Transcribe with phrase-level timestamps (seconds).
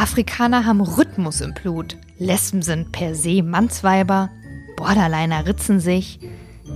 [0.00, 1.98] Afrikaner haben Rhythmus im Blut.
[2.16, 4.30] Lesben sind per se Mannsweiber.
[4.74, 6.18] Borderliner ritzen sich.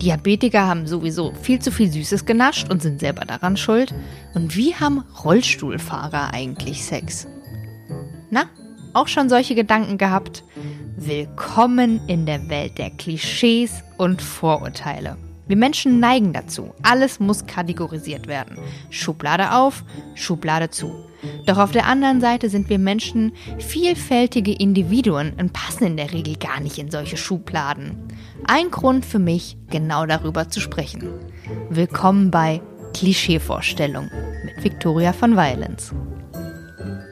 [0.03, 3.95] Diabetiker haben sowieso viel zu viel Süßes genascht und sind selber daran schuld.
[4.35, 7.27] Und wie haben Rollstuhlfahrer eigentlich Sex?
[8.29, 8.45] Na,
[8.93, 10.45] auch schon solche Gedanken gehabt?
[10.95, 15.17] Willkommen in der Welt der Klischees und Vorurteile.
[15.47, 16.75] Wir Menschen neigen dazu.
[16.83, 18.57] Alles muss kategorisiert werden.
[18.89, 19.85] Schublade auf,
[20.15, 21.05] Schublade zu.
[21.47, 26.37] Doch auf der anderen Seite sind wir Menschen vielfältige Individuen und passen in der Regel
[26.37, 27.97] gar nicht in solche Schubladen.
[28.47, 31.11] Ein Grund für mich, genau darüber zu sprechen.
[31.69, 32.63] Willkommen bei
[32.95, 34.11] Klischeevorstellung
[34.45, 35.95] mit Victoria von Violence.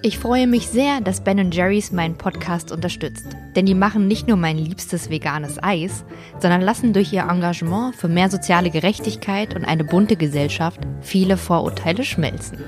[0.05, 3.25] Ich freue mich sehr, dass Ben Jerry's meinen Podcast unterstützt.
[3.55, 6.05] Denn die machen nicht nur mein liebstes veganes Eis,
[6.41, 12.03] sondern lassen durch ihr Engagement für mehr soziale Gerechtigkeit und eine bunte Gesellschaft viele Vorurteile
[12.03, 12.59] schmelzen.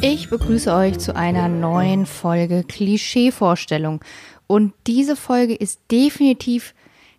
[0.00, 4.04] Ich begrüße euch zu einer neuen Folge Klischeevorstellung.
[4.46, 6.74] Und diese Folge ist definitiv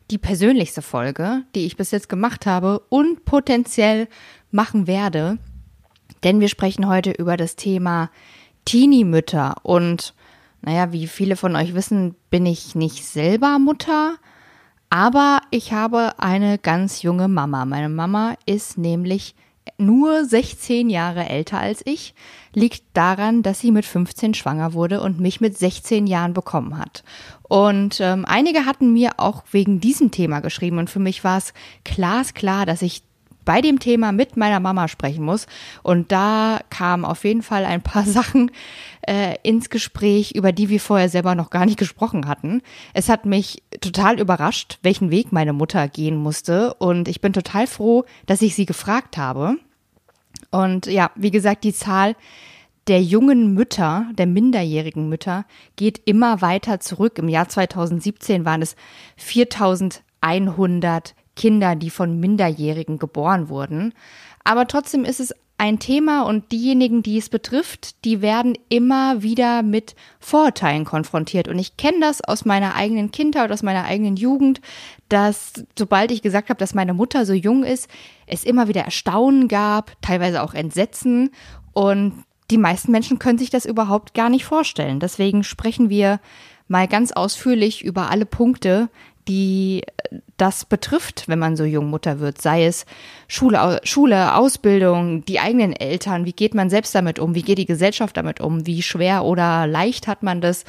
[0.09, 4.07] die persönlichste Folge, die ich bis jetzt gemacht habe und potenziell
[4.51, 5.37] machen werde.
[6.23, 8.09] Denn wir sprechen heute über das Thema
[8.67, 9.55] Teenie-Mütter.
[9.63, 10.13] Und
[10.61, 14.15] naja, wie viele von euch wissen, bin ich nicht selber Mutter,
[14.89, 17.65] aber ich habe eine ganz junge Mama.
[17.65, 19.35] Meine Mama ist nämlich
[19.77, 22.13] nur 16 Jahre älter als ich,
[22.53, 27.03] liegt daran, dass sie mit 15 schwanger wurde und mich mit 16 Jahren bekommen hat.
[27.43, 31.53] Und ähm, einige hatten mir auch wegen diesem Thema geschrieben und für mich war es
[31.83, 33.03] glasklar, dass ich
[33.47, 35.47] bei dem Thema mit meiner Mama sprechen muss.
[35.81, 38.51] Und da kamen auf jeden Fall ein paar Sachen
[39.07, 42.61] äh, ins Gespräch, über die wir vorher selber noch gar nicht gesprochen hatten.
[42.93, 46.73] Es hat mich total überrascht, welchen Weg meine Mutter gehen musste.
[46.73, 49.55] Und ich bin total froh, dass ich sie gefragt habe.
[50.51, 52.17] Und ja, wie gesagt, die Zahl
[52.87, 55.45] der jungen Mütter, der minderjährigen Mütter,
[55.77, 57.17] geht immer weiter zurück.
[57.17, 58.75] Im Jahr 2017 waren es
[59.15, 63.93] 4100 Kinder, die von Minderjährigen geboren wurden.
[64.43, 69.63] Aber trotzdem ist es ein Thema und diejenigen, die es betrifft, die werden immer wieder
[69.63, 71.47] mit Vorurteilen konfrontiert.
[71.47, 74.61] Und ich kenne das aus meiner eigenen Kindheit, aus meiner eigenen Jugend,
[75.09, 77.89] dass sobald ich gesagt habe, dass meine Mutter so jung ist,
[78.27, 81.31] es immer wieder Erstaunen gab, teilweise auch Entsetzen.
[81.73, 84.99] Und die meisten Menschen können sich das überhaupt gar nicht vorstellen.
[84.99, 86.19] Deswegen sprechen wir
[86.67, 88.89] mal ganz ausführlich über alle Punkte,
[89.27, 89.83] die
[90.37, 92.85] das betrifft, wenn man so jung Mutter wird, sei es
[93.27, 97.65] Schule, Schule, Ausbildung, die eigenen Eltern, wie geht man selbst damit um, wie geht die
[97.65, 100.63] Gesellschaft damit um, wie schwer oder leicht hat man das,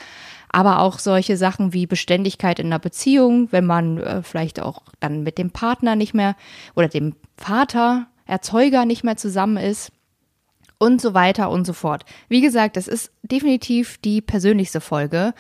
[0.51, 5.23] aber auch solche Sachen wie Beständigkeit in einer Beziehung, wenn man äh, vielleicht auch dann
[5.23, 6.37] mit dem Partner nicht mehr
[6.75, 9.91] oder dem Vater, Erzeuger nicht mehr zusammen ist
[10.79, 12.05] und so weiter und so fort.
[12.29, 15.35] Wie gesagt, das ist definitiv die persönlichste Folge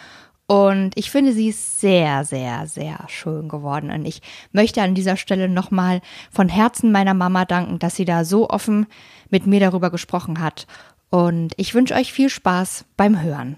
[0.50, 3.90] und ich finde, sie ist sehr, sehr, sehr schön geworden.
[3.90, 6.00] Und ich möchte an dieser Stelle nochmal
[6.30, 8.86] von Herzen meiner Mama danken, dass sie da so offen
[9.28, 10.66] mit mir darüber gesprochen hat.
[11.10, 13.56] Und ich wünsche euch viel Spaß beim Hören.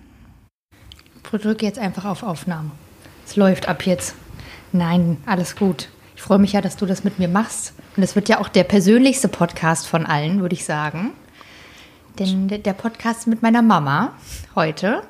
[1.22, 2.72] Drücke jetzt einfach auf Aufnahmen.
[3.24, 4.16] Es läuft ab jetzt.
[4.72, 5.90] Nein, alles gut.
[6.16, 7.72] Ich freue mich ja, dass du das mit mir machst.
[7.96, 11.12] Und es wird ja auch der persönlichste Podcast von allen, würde ich sagen.
[12.18, 14.14] Denn der Podcast mit meiner Mama
[14.56, 15.04] heute.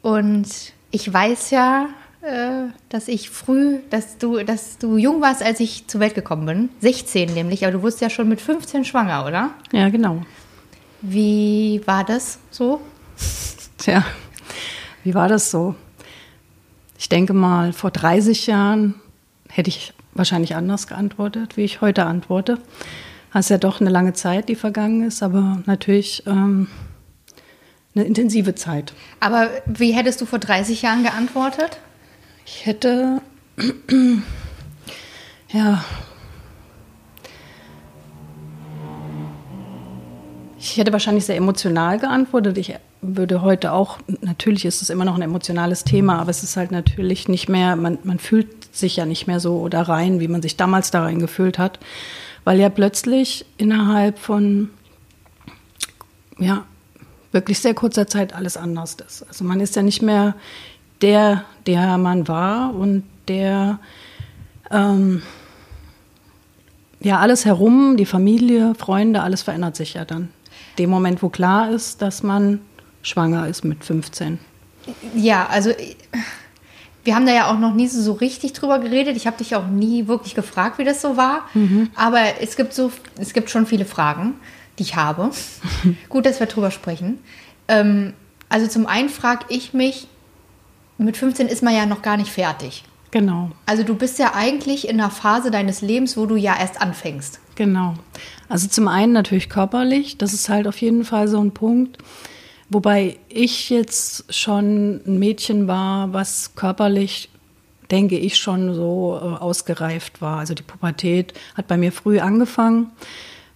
[0.00, 1.88] Und ich weiß ja,
[2.20, 6.46] äh, dass ich früh, dass du, dass du jung warst, als ich zur Welt gekommen
[6.46, 6.68] bin.
[6.80, 9.50] 16 nämlich, aber du wurdest ja schon mit 15 schwanger, oder?
[9.72, 10.22] Ja, genau.
[11.00, 12.80] Wie war das so?
[13.78, 14.04] Tja,
[15.02, 15.74] wie war das so?
[16.96, 18.94] Ich denke mal, vor 30 Jahren
[19.48, 22.58] hätte ich wahrscheinlich anders geantwortet, wie ich heute antworte.
[23.34, 26.68] Ist ja doch eine lange Zeit, die vergangen ist, aber natürlich ähm,
[27.94, 28.92] eine intensive Zeit.
[29.20, 31.78] Aber wie hättest du vor 30 Jahren geantwortet?
[32.46, 33.20] Ich hätte,
[35.52, 35.84] ja,
[40.58, 42.56] ich hätte wahrscheinlich sehr emotional geantwortet.
[42.56, 46.56] Ich würde heute auch, natürlich ist es immer noch ein emotionales Thema, aber es ist
[46.56, 50.28] halt natürlich nicht mehr, man, man fühlt sich ja nicht mehr so da rein, wie
[50.28, 51.80] man sich damals da rein gefühlt hat,
[52.44, 54.70] weil ja plötzlich innerhalb von,
[56.38, 56.64] ja,
[57.32, 59.26] wirklich sehr kurzer Zeit alles anders ist.
[59.26, 60.34] Also man ist ja nicht mehr
[61.00, 63.78] der, der man war und der
[64.70, 65.22] ähm,
[67.00, 70.28] ja alles herum, die Familie, Freunde, alles verändert sich ja dann.
[70.78, 72.60] Dem Moment, wo klar ist, dass man
[73.02, 74.38] schwanger ist mit 15.
[75.14, 75.70] Ja, also
[77.04, 79.16] wir haben da ja auch noch nie so richtig drüber geredet.
[79.16, 81.48] Ich habe dich auch nie wirklich gefragt, wie das so war.
[81.54, 81.90] Mhm.
[81.96, 84.34] Aber es gibt so, es gibt schon viele Fragen
[84.78, 85.30] die ich habe.
[86.08, 87.18] Gut, dass wir drüber sprechen.
[87.68, 88.14] Ähm,
[88.48, 90.08] Also zum einen frage ich mich,
[90.98, 92.84] mit 15 ist man ja noch gar nicht fertig.
[93.10, 93.50] Genau.
[93.66, 97.40] Also du bist ja eigentlich in einer Phase deines Lebens, wo du ja erst anfängst.
[97.54, 97.94] Genau.
[98.48, 101.98] Also zum einen natürlich körperlich, das ist halt auf jeden Fall so ein Punkt.
[102.70, 107.28] Wobei ich jetzt schon ein Mädchen war, was körperlich,
[107.90, 110.38] denke ich, schon so äh, ausgereift war.
[110.38, 112.92] Also die Pubertät hat bei mir früh angefangen.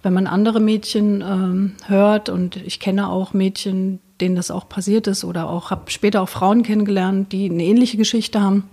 [0.07, 5.09] Wenn man andere Mädchen ähm, hört und ich kenne auch Mädchen, denen das auch passiert
[5.09, 8.71] ist oder auch habe später auch Frauen kennengelernt, die eine ähnliche Geschichte haben.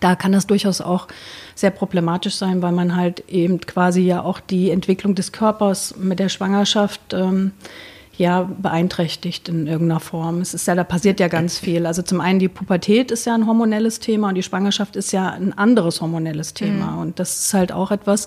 [0.00, 1.06] Da kann das durchaus auch
[1.54, 6.18] sehr problematisch sein, weil man halt eben quasi ja auch die Entwicklung des Körpers mit
[6.18, 7.52] der Schwangerschaft ähm,
[8.18, 10.40] ja beeinträchtigt in irgendeiner Form.
[10.40, 11.86] Es ist ja, da passiert ja ganz viel.
[11.86, 15.30] Also zum einen die Pubertät ist ja ein hormonelles Thema und die Schwangerschaft ist ja
[15.30, 16.92] ein anderes hormonelles Thema.
[16.92, 16.98] Mhm.
[16.98, 18.26] Und das ist halt auch etwas,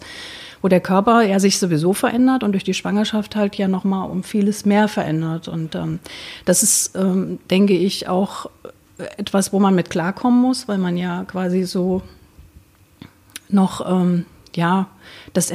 [0.62, 4.24] wo der Körper ja sich sowieso verändert und durch die Schwangerschaft halt ja nochmal um
[4.24, 5.48] vieles mehr verändert.
[5.48, 6.00] Und ähm,
[6.46, 8.50] das ist, ähm, denke ich, auch
[9.18, 12.02] etwas, wo man mit klarkommen muss, weil man ja quasi so
[13.50, 14.88] noch, ähm, ja,
[15.34, 15.54] das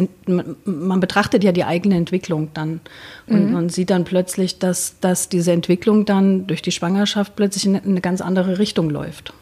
[0.65, 2.81] man betrachtet ja die eigene Entwicklung dann
[3.27, 3.53] und mhm.
[3.53, 8.01] man sieht dann plötzlich, dass, dass diese Entwicklung dann durch die Schwangerschaft plötzlich in eine
[8.01, 9.33] ganz andere Richtung läuft.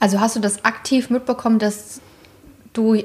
[0.00, 2.00] Also hast du das aktiv mitbekommen, dass
[2.72, 3.02] du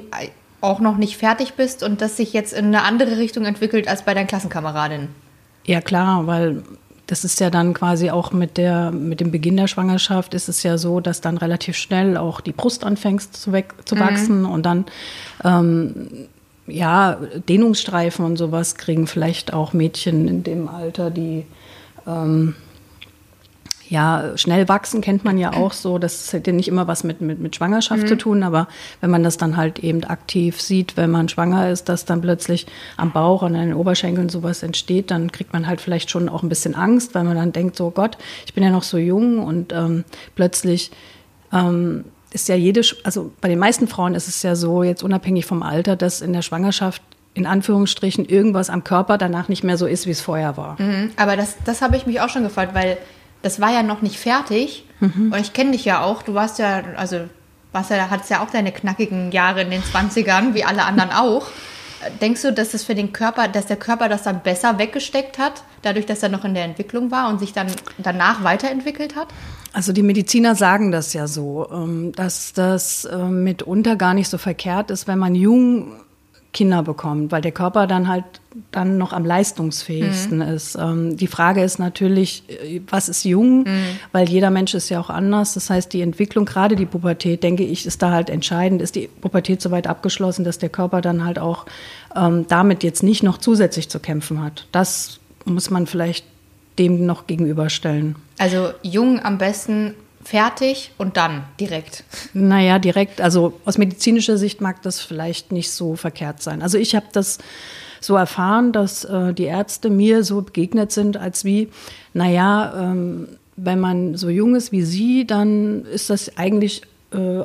[0.60, 4.04] auch noch nicht fertig bist und das sich jetzt in eine andere Richtung entwickelt als
[4.04, 5.08] bei deinen Klassenkameradinnen?
[5.64, 6.62] Ja klar, weil
[7.12, 10.62] das ist ja dann quasi auch mit, der, mit dem Beginn der Schwangerschaft ist es
[10.62, 14.00] ja so, dass dann relativ schnell auch die Brust anfängt zu, weg, zu mhm.
[14.00, 14.50] wachsen mhm.
[14.50, 14.86] und dann
[15.44, 16.08] ähm,
[16.66, 17.18] ja,
[17.50, 21.44] Dehnungsstreifen und sowas kriegen vielleicht auch Mädchen in dem Alter, die
[22.06, 22.54] ähm,
[23.92, 25.98] ja, schnell wachsen kennt man ja auch so.
[25.98, 28.06] Das hat ja nicht immer was mit, mit, mit Schwangerschaft mhm.
[28.06, 28.66] zu tun, aber
[29.02, 32.66] wenn man das dann halt eben aktiv sieht, wenn man schwanger ist, dass dann plötzlich
[32.96, 36.42] am Bauch und an den Oberschenkeln sowas entsteht, dann kriegt man halt vielleicht schon auch
[36.42, 38.16] ein bisschen Angst, weil man dann denkt, so Gott,
[38.46, 40.04] ich bin ja noch so jung und ähm,
[40.36, 40.90] plötzlich
[41.52, 45.44] ähm, ist ja jede, also bei den meisten Frauen ist es ja so, jetzt unabhängig
[45.44, 47.02] vom Alter, dass in der Schwangerschaft
[47.34, 50.80] in Anführungsstrichen irgendwas am Körper danach nicht mehr so ist, wie es vorher war.
[50.80, 52.96] Mhm, aber das, das habe ich mich auch schon gefragt, weil
[53.42, 54.84] das war ja noch nicht fertig.
[55.00, 55.32] Mhm.
[55.32, 56.22] Und ich kenne dich ja auch.
[56.22, 57.20] Du warst ja, also
[57.72, 61.46] warst ja, hattest ja auch deine knackigen Jahre in den 20ern, wie alle anderen auch.
[62.20, 65.62] Denkst du, dass das für den Körper, dass der Körper das dann besser weggesteckt hat,
[65.82, 67.68] dadurch, dass er noch in der Entwicklung war und sich dann
[67.98, 69.28] danach weiterentwickelt hat?
[69.72, 74.36] Also die Mediziner sagen das ja so, ähm, dass das ähm, mitunter gar nicht so
[74.36, 75.92] verkehrt ist, wenn man jung
[76.52, 78.24] Kinder bekommt, weil der Körper dann halt
[78.70, 80.54] dann noch am leistungsfähigsten mhm.
[80.54, 80.76] ist.
[80.76, 83.60] Ähm, die Frage ist natürlich, äh, was ist jung?
[83.60, 83.98] Mhm.
[84.12, 85.54] Weil jeder Mensch ist ja auch anders.
[85.54, 88.82] Das heißt, die Entwicklung, gerade die Pubertät, denke ich, ist da halt entscheidend.
[88.82, 91.64] Ist die Pubertät soweit abgeschlossen, dass der Körper dann halt auch
[92.14, 94.66] ähm, damit jetzt nicht noch zusätzlich zu kämpfen hat?
[94.72, 96.26] Das muss man vielleicht
[96.78, 98.16] dem noch gegenüberstellen.
[98.38, 102.04] Also jung am besten fertig und dann direkt?
[102.32, 103.20] Naja, direkt.
[103.20, 106.62] Also aus medizinischer Sicht mag das vielleicht nicht so verkehrt sein.
[106.62, 107.38] Also ich habe das
[108.00, 111.68] so erfahren, dass äh, die Ärzte mir so begegnet sind, als wie,
[112.14, 116.82] naja, ähm, wenn man so jung ist wie Sie, dann ist das eigentlich
[117.12, 117.42] äh,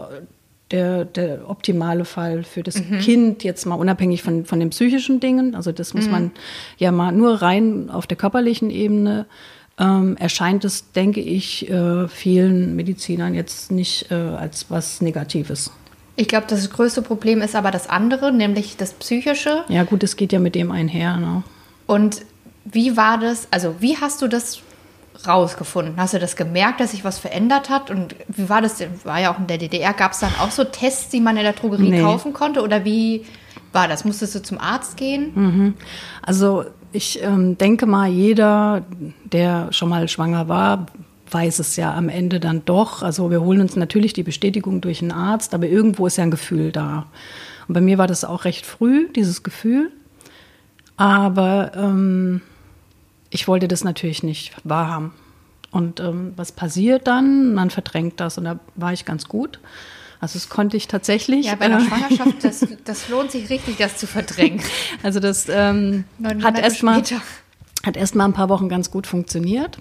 [0.71, 2.99] der, der optimale Fall für das mhm.
[2.99, 5.55] Kind, jetzt mal unabhängig von, von den psychischen Dingen.
[5.55, 6.11] Also das muss mhm.
[6.11, 6.31] man
[6.77, 9.25] ja mal nur rein auf der körperlichen Ebene
[9.79, 15.71] ähm, erscheint es, denke ich, äh, vielen Medizinern jetzt nicht äh, als was Negatives.
[16.15, 19.63] Ich glaube, das größte Problem ist aber das andere, nämlich das Psychische.
[19.69, 21.17] Ja, gut, es geht ja mit dem einher.
[21.17, 21.43] Ne?
[21.85, 22.23] Und
[22.65, 24.61] wie war das, also wie hast du das
[25.27, 25.95] rausgefunden?
[25.97, 27.91] Hast du das gemerkt, dass sich was verändert hat?
[27.91, 28.83] Und wie war das?
[29.03, 31.43] War ja auch in der DDR, gab es dann auch so Tests, die man in
[31.43, 32.01] der Drogerie nee.
[32.01, 32.63] kaufen konnte?
[32.63, 33.25] Oder wie
[33.71, 34.03] war das?
[34.03, 35.31] Musstest du zum Arzt gehen?
[35.35, 35.73] Mhm.
[36.23, 38.85] Also ich ähm, denke mal, jeder,
[39.25, 40.87] der schon mal schwanger war,
[41.29, 43.03] weiß es ja am Ende dann doch.
[43.03, 46.31] Also wir holen uns natürlich die Bestätigung durch einen Arzt, aber irgendwo ist ja ein
[46.31, 47.07] Gefühl da.
[47.67, 49.91] Und bei mir war das auch recht früh, dieses Gefühl.
[50.95, 52.41] Aber ähm,
[53.29, 55.11] ich wollte das natürlich nicht wahrhaben.
[55.69, 57.53] Und ähm, was passiert dann?
[57.53, 59.59] Man verdrängt das und da war ich ganz gut.
[60.19, 61.45] Also das konnte ich tatsächlich.
[61.45, 64.61] Ja, bei einer äh, Schwangerschaft, das, das lohnt sich richtig, das zu verdrängen.
[65.03, 66.05] Also das ähm,
[66.43, 67.03] hat erstmal
[67.85, 69.77] hat erst mal ein paar Wochen ganz gut funktioniert.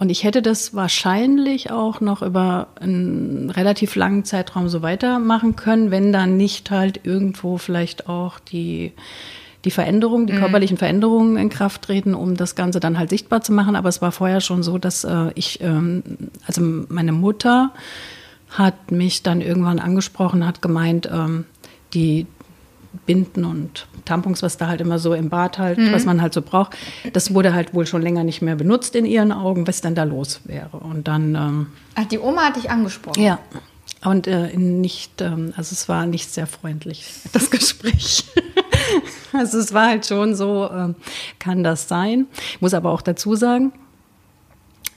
[0.00, 5.90] Und ich hätte das wahrscheinlich auch noch über einen relativ langen Zeitraum so weitermachen können,
[5.90, 8.92] wenn dann nicht halt irgendwo vielleicht auch die,
[9.66, 10.38] die Veränderungen, die mhm.
[10.38, 13.76] körperlichen Veränderungen in Kraft treten, um das Ganze dann halt sichtbar zu machen.
[13.76, 16.02] Aber es war vorher schon so, dass äh, ich, ähm,
[16.46, 17.74] also meine Mutter
[18.50, 21.44] hat mich dann irgendwann angesprochen, hat gemeint, ähm,
[21.94, 22.26] die,
[23.06, 25.92] Binden und Tampons, was da halt immer so im Bad halt, mhm.
[25.92, 26.76] was man halt so braucht.
[27.12, 30.04] Das wurde halt wohl schon länger nicht mehr benutzt in ihren Augen, was dann da
[30.04, 30.76] los wäre.
[30.76, 31.34] Und dann.
[31.34, 33.22] Ähm, Ach, die Oma hat dich angesprochen.
[33.22, 33.38] Ja.
[34.04, 38.24] Und äh, nicht, ähm, also es war nicht sehr freundlich, das Gespräch.
[39.32, 40.94] also es war halt schon so, äh,
[41.38, 42.26] kann das sein.
[42.54, 43.72] Ich muss aber auch dazu sagen,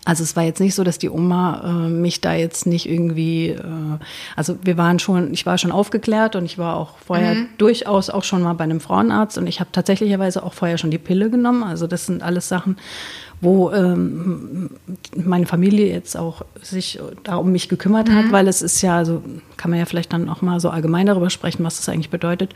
[0.06, 3.50] also es war jetzt nicht so, dass die Oma äh, mich da jetzt nicht irgendwie,
[3.50, 3.64] äh,
[4.36, 7.48] also wir waren schon, ich war schon aufgeklärt und ich war auch vorher mhm.
[7.58, 10.98] durchaus auch schon mal bei einem Frauenarzt und ich habe tatsächlicherweise auch vorher schon die
[10.98, 11.64] Pille genommen.
[11.64, 12.78] Also das sind alles Sachen,
[13.40, 14.72] wo ähm,
[15.16, 18.16] meine Familie jetzt auch sich da um mich gekümmert mhm.
[18.16, 19.24] hat, weil es ist ja, also
[19.56, 22.54] kann man ja vielleicht dann auch mal so allgemein darüber sprechen, was das eigentlich bedeutet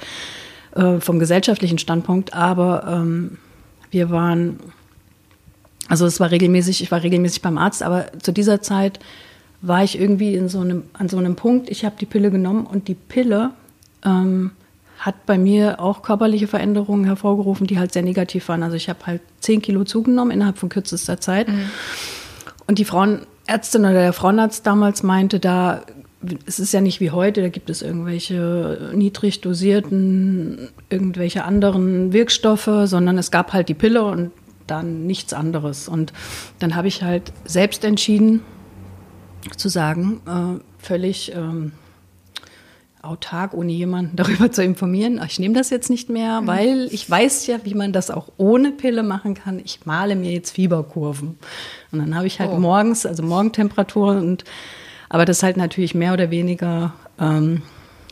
[0.75, 2.33] äh, vom gesellschaftlichen Standpunkt.
[2.33, 3.37] Aber ähm,
[3.89, 4.59] wir waren
[5.87, 8.99] also es war regelmäßig, ich war regelmäßig beim Arzt, aber zu dieser Zeit
[9.61, 12.65] war ich irgendwie in so einem, an so einem Punkt, ich habe die Pille genommen
[12.65, 13.51] und die Pille
[14.05, 14.51] ähm,
[14.99, 18.63] hat bei mir auch körperliche Veränderungen hervorgerufen, die halt sehr negativ waren.
[18.63, 21.47] Also ich habe halt zehn Kilo zugenommen innerhalb von kürzester Zeit.
[21.47, 21.69] Mhm.
[22.67, 25.83] Und die Frauenärztin oder der Frauenarzt damals meinte, da
[26.45, 32.69] es ist ja nicht wie heute, da gibt es irgendwelche niedrig dosierten, irgendwelche anderen Wirkstoffe,
[32.85, 34.31] sondern es gab halt die Pille und
[34.67, 35.87] dann nichts anderes.
[35.87, 36.13] Und
[36.59, 38.43] dann habe ich halt selbst entschieden
[39.55, 41.71] zu sagen, äh, völlig ähm,
[43.01, 46.47] autark, ohne jemanden darüber zu informieren, ich nehme das jetzt nicht mehr, mhm.
[46.47, 49.59] weil ich weiß ja, wie man das auch ohne Pille machen kann.
[49.63, 51.37] Ich male mir jetzt Fieberkurven.
[51.91, 52.59] Und dann habe ich halt oh.
[52.59, 54.43] morgens, also Morgentemperatur und
[55.09, 57.61] aber das ist halt natürlich mehr oder weniger ähm,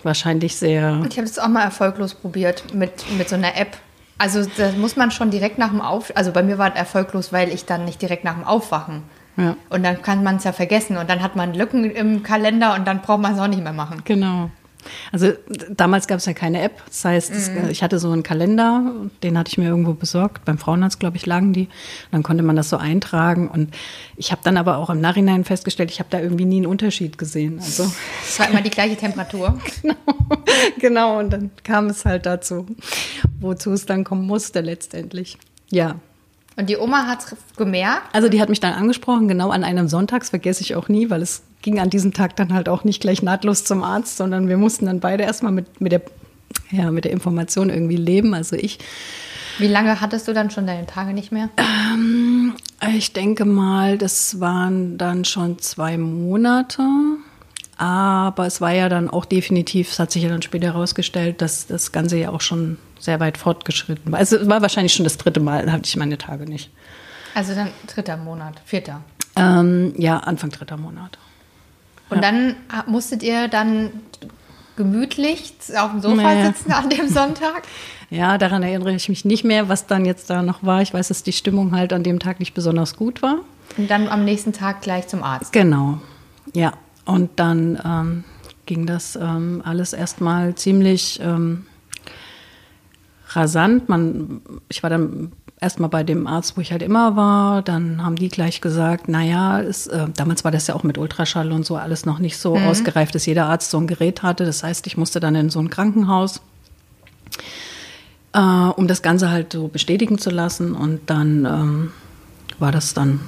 [0.03, 1.03] wahrscheinlich sehr.
[1.09, 3.77] Ich habe es auch mal erfolglos probiert mit, mit so einer App.
[4.17, 6.11] Also das muss man schon direkt nach dem Auf...
[6.15, 9.03] Also bei mir war es erfolglos, weil ich dann nicht direkt nach dem Aufwachen...
[9.37, 9.57] Ja.
[9.69, 12.87] Und dann kann man es ja vergessen und dann hat man Lücken im Kalender und
[12.87, 14.01] dann braucht man es auch nicht mehr machen.
[14.05, 14.49] Genau.
[15.11, 15.33] Also
[15.69, 16.81] damals gab es ja keine App.
[16.87, 17.69] Das heißt, mhm.
[17.69, 18.91] ich hatte so einen Kalender,
[19.23, 20.45] den hatte ich mir irgendwo besorgt.
[20.45, 21.63] Beim Frauenarzt, glaube ich, lagen die.
[21.63, 23.49] Und dann konnte man das so eintragen.
[23.49, 23.73] Und
[24.17, 27.17] ich habe dann aber auch im Nachhinein festgestellt, ich habe da irgendwie nie einen Unterschied
[27.17, 27.59] gesehen.
[27.59, 27.83] Also
[28.27, 29.59] es war immer die gleiche Temperatur.
[29.81, 29.95] genau.
[30.79, 31.19] genau.
[31.19, 32.65] Und dann kam es halt dazu,
[33.39, 35.37] wozu es dann kommen musste letztendlich.
[35.69, 35.95] Ja.
[36.57, 38.13] Und die Oma hat es gemerkt?
[38.13, 41.21] Also die hat mich dann angesprochen, genau an einem Sonntags, vergesse ich auch nie, weil
[41.21, 44.55] es ging an diesem Tag dann halt auch nicht gleich nahtlos zum Arzt, sondern wir
[44.55, 46.03] mussten dann beide erstmal mit, mit, der,
[46.69, 48.77] ja, mit der Information irgendwie leben, also ich.
[49.57, 51.49] Wie lange hattest du dann schon deine Tage nicht mehr?
[51.57, 52.53] Ähm,
[52.95, 56.83] ich denke mal, das waren dann schon zwei Monate.
[57.77, 61.67] Aber es war ja dann auch definitiv, es hat sich ja dann später herausgestellt, dass
[61.67, 64.19] das Ganze ja auch schon sehr weit fortgeschritten war.
[64.19, 66.69] Also es war wahrscheinlich schon das dritte Mal, hatte ich meine Tage nicht.
[67.33, 69.01] Also dann dritter Monat, vierter?
[69.35, 71.17] Ähm, ja, Anfang dritter Monat.
[72.09, 72.21] Und ja.
[72.21, 72.55] dann
[72.87, 73.91] musstet ihr dann
[74.75, 76.45] gemütlich auf dem Sofa naja.
[76.47, 77.63] sitzen an dem Sonntag?
[78.11, 80.83] Ja, daran erinnere ich mich nicht mehr, was dann jetzt da noch war.
[80.83, 83.39] Ich weiß, dass die Stimmung halt an dem Tag nicht besonders gut war.
[83.77, 85.51] Und dann am nächsten Tag gleich zum Arzt.
[85.51, 85.99] Genau,
[86.53, 86.73] ja.
[87.03, 88.23] Und dann ähm,
[88.67, 91.65] ging das ähm, alles erstmal ziemlich ähm,
[93.29, 93.89] rasant.
[93.89, 97.61] Man, ich war dann erstmal bei dem Arzt, wo ich halt immer war.
[97.61, 101.51] Dann haben die gleich gesagt, naja, es, äh, damals war das ja auch mit Ultraschall
[101.51, 102.67] und so alles noch nicht so mhm.
[102.67, 104.45] ausgereift, dass jeder Arzt so ein Gerät hatte.
[104.45, 106.41] Das heißt, ich musste dann in so ein Krankenhaus,
[108.33, 110.73] äh, um das Ganze halt so bestätigen zu lassen.
[110.73, 111.91] Und dann ähm,
[112.59, 113.19] war das dann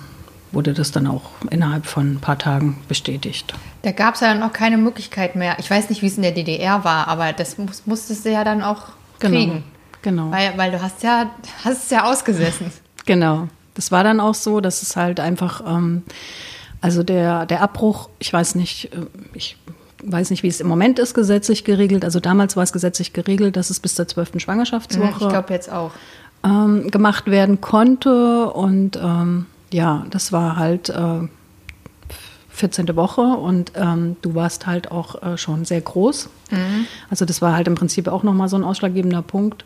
[0.52, 3.54] wurde das dann auch innerhalb von ein paar Tagen bestätigt.
[3.82, 5.58] Da gab es ja dann auch keine Möglichkeit mehr.
[5.60, 8.44] Ich weiß nicht, wie es in der DDR war, aber das muss, musstest du ja
[8.44, 8.84] dann auch
[9.20, 9.36] genau.
[9.36, 9.52] kriegen.
[9.52, 9.64] Genau.
[10.08, 10.32] Genau.
[10.32, 11.32] Weil, weil du hast ja,
[11.66, 12.72] hast es ja ausgesessen.
[13.06, 13.50] Genau.
[13.74, 16.04] Das war dann auch so, dass es halt einfach, ähm,
[16.80, 19.58] also der, der Abbruch, ich weiß nicht, äh, ich
[20.02, 22.06] weiß nicht, wie es im Moment ist, gesetzlich geregelt.
[22.06, 25.26] Also damals war es gesetzlich geregelt, dass es bis zur zwölften Schwangerschaftswoche.
[25.26, 25.92] Ich glaube jetzt auch.
[26.42, 28.50] Ähm, gemacht werden konnte.
[28.52, 31.28] Und ähm, ja, das war halt äh,
[32.58, 32.96] 14.
[32.96, 36.30] Woche und ähm, du warst halt auch äh, schon sehr groß.
[36.52, 36.88] Mhm.
[37.10, 39.64] Also das war halt im Prinzip auch nochmal so ein ausschlaggebender Punkt,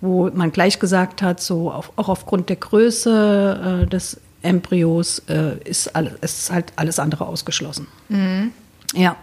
[0.00, 5.58] wo man gleich gesagt hat, so auf, auch aufgrund der Größe äh, des Embryos äh,
[5.64, 7.86] ist, alles, ist halt alles andere ausgeschlossen.
[8.08, 8.52] Mhm.
[8.94, 9.16] Ja.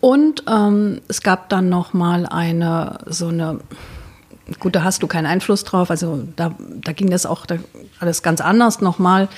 [0.00, 3.60] Und ähm, es gab dann nochmal eine so eine
[4.60, 5.90] gut, da hast du keinen Einfluss drauf.
[5.90, 7.56] Also da, da ging das auch da
[8.00, 9.28] alles ganz anders nochmal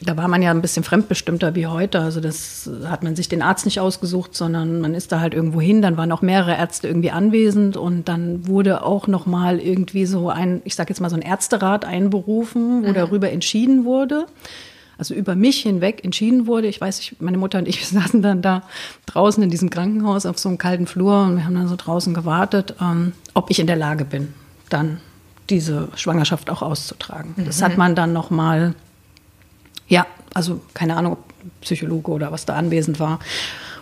[0.00, 2.00] da war man ja ein bisschen fremdbestimmter wie heute.
[2.00, 5.60] Also das hat man sich den Arzt nicht ausgesucht, sondern man ist da halt irgendwo
[5.60, 5.82] hin.
[5.82, 10.30] Dann waren auch mehrere Ärzte irgendwie anwesend und dann wurde auch noch mal irgendwie so
[10.30, 12.94] ein, ich sage jetzt mal so ein Ärzterat einberufen, wo mhm.
[12.94, 14.26] darüber entschieden wurde.
[14.98, 16.68] also über mich hinweg entschieden wurde.
[16.68, 18.62] Ich weiß, ich, meine Mutter und ich saßen dann da
[19.06, 22.14] draußen in diesem Krankenhaus auf so einem kalten Flur und wir haben dann so draußen
[22.14, 24.34] gewartet, ähm, ob ich in der Lage bin,
[24.68, 25.00] dann
[25.50, 27.34] diese Schwangerschaft auch auszutragen.
[27.36, 27.46] Mhm.
[27.46, 28.74] Das hat man dann noch mal,
[29.88, 31.24] ja, also keine Ahnung, ob
[31.60, 33.18] Psychologe oder was da anwesend war,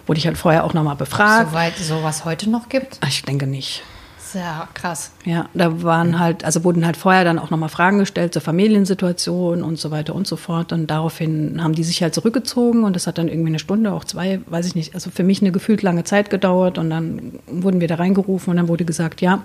[0.07, 1.51] wurde ich halt vorher auch noch mal befragt.
[1.51, 2.99] Soweit sowas heute noch gibt?
[3.07, 3.83] Ich denke nicht.
[4.19, 5.13] Sehr krass.
[5.25, 9.63] Ja, da waren halt, also wurden halt vorher dann auch nochmal Fragen gestellt zur Familiensituation
[9.63, 10.73] und so weiter und so fort.
[10.73, 14.05] Und daraufhin haben die sich halt zurückgezogen und das hat dann irgendwie eine Stunde, auch
[14.05, 16.77] zwei, weiß ich nicht, also für mich eine gefühlt lange Zeit gedauert.
[16.77, 19.45] Und dann wurden wir da reingerufen und dann wurde gesagt, ja,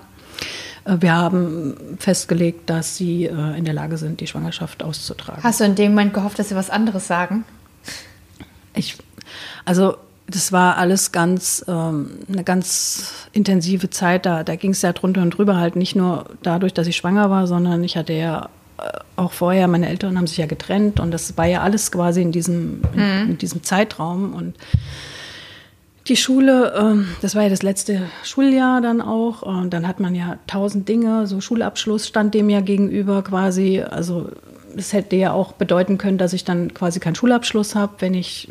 [0.84, 5.42] wir haben festgelegt, dass sie äh, in der Lage sind, die Schwangerschaft auszutragen.
[5.42, 7.44] Hast du in dem Moment gehofft, dass sie was anderes sagen?
[8.74, 8.96] Ich,
[9.64, 9.96] also
[10.26, 14.26] das war alles ganz ähm, eine ganz intensive Zeit.
[14.26, 17.30] Da, da ging es ja drunter und drüber halt nicht nur dadurch, dass ich schwanger
[17.30, 18.48] war, sondern ich hatte ja
[18.78, 22.22] äh, auch vorher, meine Eltern haben sich ja getrennt und das war ja alles quasi
[22.22, 22.88] in diesem, mhm.
[22.94, 24.34] in, in, diesem Zeitraum.
[24.34, 24.54] Und
[26.08, 29.42] die Schule, ähm, das war ja das letzte Schuljahr dann auch.
[29.42, 33.82] Und dann hat man ja tausend Dinge, so Schulabschluss stand dem ja gegenüber quasi.
[33.82, 34.30] Also
[34.76, 38.48] es hätte ja auch bedeuten können, dass ich dann quasi keinen Schulabschluss habe, wenn ich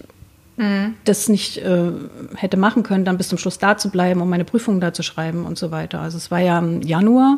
[0.57, 0.95] mhm.
[1.03, 1.91] das nicht äh,
[2.35, 5.03] hätte machen können, dann bis zum Schluss da zu bleiben, um meine Prüfungen da zu
[5.03, 5.99] schreiben und so weiter.
[5.99, 7.37] Also es war ja im Januar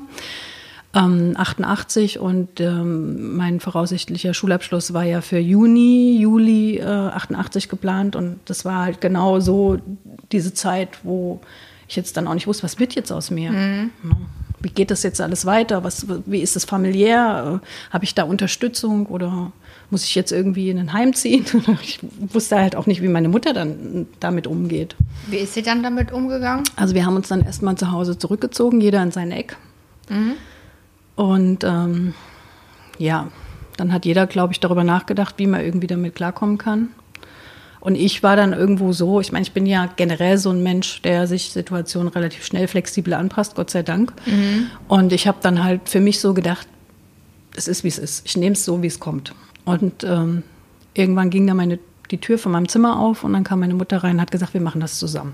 [0.93, 8.15] ähm, 88 und ähm, mein voraussichtlicher Schulabschluss war ja für Juni, Juli äh, 88 geplant
[8.15, 9.79] und das war halt genau so
[10.31, 11.41] diese Zeit, wo
[11.87, 13.51] ich jetzt dann auch nicht wusste, was wird jetzt aus mir.
[13.51, 13.91] Mhm.
[14.61, 15.83] Wie geht das jetzt alles weiter?
[15.83, 17.59] Was, wie ist es familiär?
[17.89, 19.51] Habe ich da Unterstützung oder
[19.89, 21.45] muss ich jetzt irgendwie in ein Heim ziehen?
[21.81, 21.99] Ich
[22.31, 24.95] wusste halt auch nicht, wie meine Mutter dann damit umgeht.
[25.27, 26.63] Wie ist sie dann damit umgegangen?
[26.77, 29.57] Also wir haben uns dann erstmal zu Hause zurückgezogen, jeder in sein Eck.
[30.07, 30.33] Mhm.
[31.15, 32.13] Und ähm,
[32.97, 33.27] ja,
[33.77, 36.89] dann hat jeder, glaube ich, darüber nachgedacht, wie man irgendwie damit klarkommen kann.
[37.79, 41.01] Und ich war dann irgendwo so, ich meine, ich bin ja generell so ein Mensch,
[41.01, 44.13] der sich Situationen relativ schnell flexibel anpasst, Gott sei Dank.
[44.25, 44.67] Mhm.
[44.87, 46.65] Und ich habe dann halt für mich so gedacht,
[47.55, 48.25] es ist, wie es ist.
[48.25, 49.35] Ich nehme es so, wie es kommt.
[49.65, 50.43] Und ähm,
[50.93, 51.77] irgendwann ging dann meine,
[52.09, 54.53] die Tür von meinem Zimmer auf und dann kam meine Mutter rein und hat gesagt,
[54.53, 55.33] wir machen das zusammen.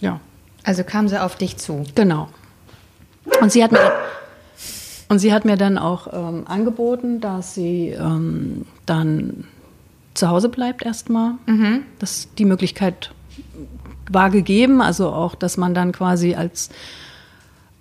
[0.00, 0.20] Ja.
[0.62, 1.84] Also kam sie auf dich zu.
[1.94, 2.28] Genau.
[3.40, 3.92] Und sie hat mir,
[5.14, 9.44] und sie hat mir dann auch ähm, angeboten, dass sie ähm, dann
[10.14, 11.34] zu Hause bleibt erstmal.
[11.46, 11.84] Mhm.
[12.00, 13.12] Das, die Möglichkeit
[14.10, 16.70] war gegeben, also auch, dass man dann quasi als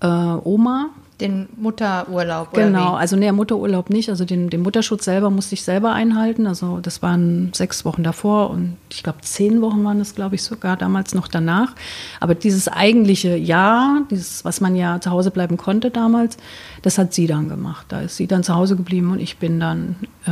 [0.02, 2.54] äh, Oma den Mutterurlaub.
[2.54, 4.10] Genau, also nee, Mutterurlaub nicht.
[4.10, 6.47] Also den, den Mutterschutz selber musste ich selber einhalten.
[6.47, 10.43] Also das waren sechs Wochen davor und ich glaube zehn Wochen waren es, glaube ich,
[10.43, 11.76] sogar damals noch danach.
[12.19, 16.38] Aber dieses eigentliche Jahr, dieses, was man ja zu Hause bleiben konnte damals,
[16.82, 17.86] das hat sie dann gemacht.
[17.89, 19.95] Da ist sie dann zu Hause geblieben und ich bin dann,
[20.26, 20.32] äh,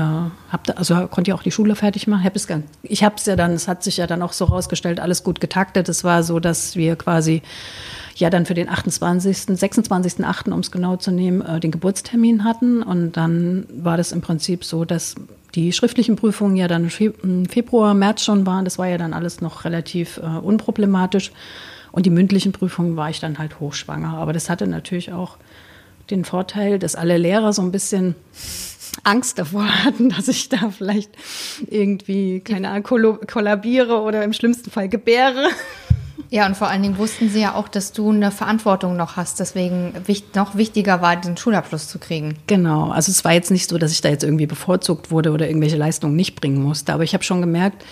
[0.51, 2.23] hab da, also konnte ja auch die Schule fertig machen.
[2.23, 2.47] Hab es
[2.83, 5.39] ich habe es ja dann, es hat sich ja dann auch so rausgestellt, alles gut
[5.39, 5.89] getaktet.
[5.89, 7.41] Es war so, dass wir quasi
[8.15, 12.83] ja dann für den 28., 26.8., um es genau zu nehmen, äh, den Geburtstermin hatten.
[12.83, 15.15] Und dann war das im Prinzip so, dass
[15.55, 16.89] die schriftlichen Prüfungen ja dann
[17.23, 18.65] im Februar, März schon waren.
[18.65, 21.31] Das war ja dann alles noch relativ äh, unproblematisch.
[21.91, 24.13] Und die mündlichen Prüfungen war ich dann halt hochschwanger.
[24.13, 25.37] Aber das hatte natürlich auch
[26.09, 28.15] den Vorteil, dass alle Lehrer so ein bisschen
[29.03, 31.11] Angst davor hatten, dass ich da vielleicht
[31.67, 35.49] irgendwie, keine Ahnung, kollabiere oder im schlimmsten Fall gebäre.
[36.31, 39.41] Ja, und vor allen Dingen wussten sie ja auch, dass du eine Verantwortung noch hast,
[39.41, 39.91] deswegen
[40.33, 42.37] noch wichtiger war, den Schulabschluss zu kriegen.
[42.47, 45.45] Genau, also es war jetzt nicht so, dass ich da jetzt irgendwie bevorzugt wurde oder
[45.47, 47.83] irgendwelche Leistungen nicht bringen musste, aber ich habe schon gemerkt,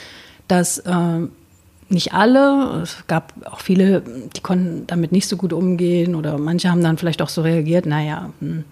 [0.48, 1.20] dass äh,
[1.90, 6.72] nicht alle, es gab auch viele, die konnten damit nicht so gut umgehen oder manche
[6.72, 8.64] haben dann vielleicht auch so reagiert, naja, hm,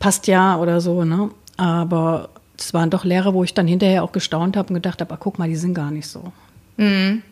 [0.00, 1.30] passt ja oder so, ne?
[1.56, 5.14] Aber es waren doch Lehrer, wo ich dann hinterher auch gestaunt habe und gedacht habe,
[5.14, 6.32] ah, guck mal, die sind gar nicht so.
[6.76, 7.22] Mhm.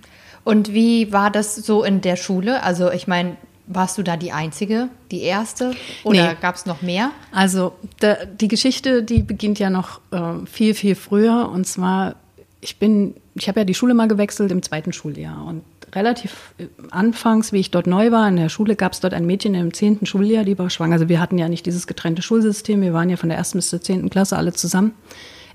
[0.46, 2.62] Und wie war das so in der Schule?
[2.62, 5.72] Also ich meine, warst du da die Einzige, die Erste?
[6.04, 6.36] Oder nee.
[6.40, 7.10] gab es noch mehr?
[7.32, 11.50] Also da, die Geschichte, die beginnt ja noch äh, viel, viel früher.
[11.52, 12.14] Und zwar,
[12.60, 15.44] ich bin, ich habe ja die Schule mal gewechselt im zweiten Schuljahr.
[15.44, 19.14] Und relativ äh, anfangs, wie ich dort neu war, in der Schule, gab es dort
[19.14, 20.92] ein Mädchen im zehnten Schuljahr, die war schwanger.
[20.92, 22.82] Also wir hatten ja nicht dieses getrennte Schulsystem.
[22.82, 24.94] Wir waren ja von der ersten bis zur zehnten Klasse alle zusammen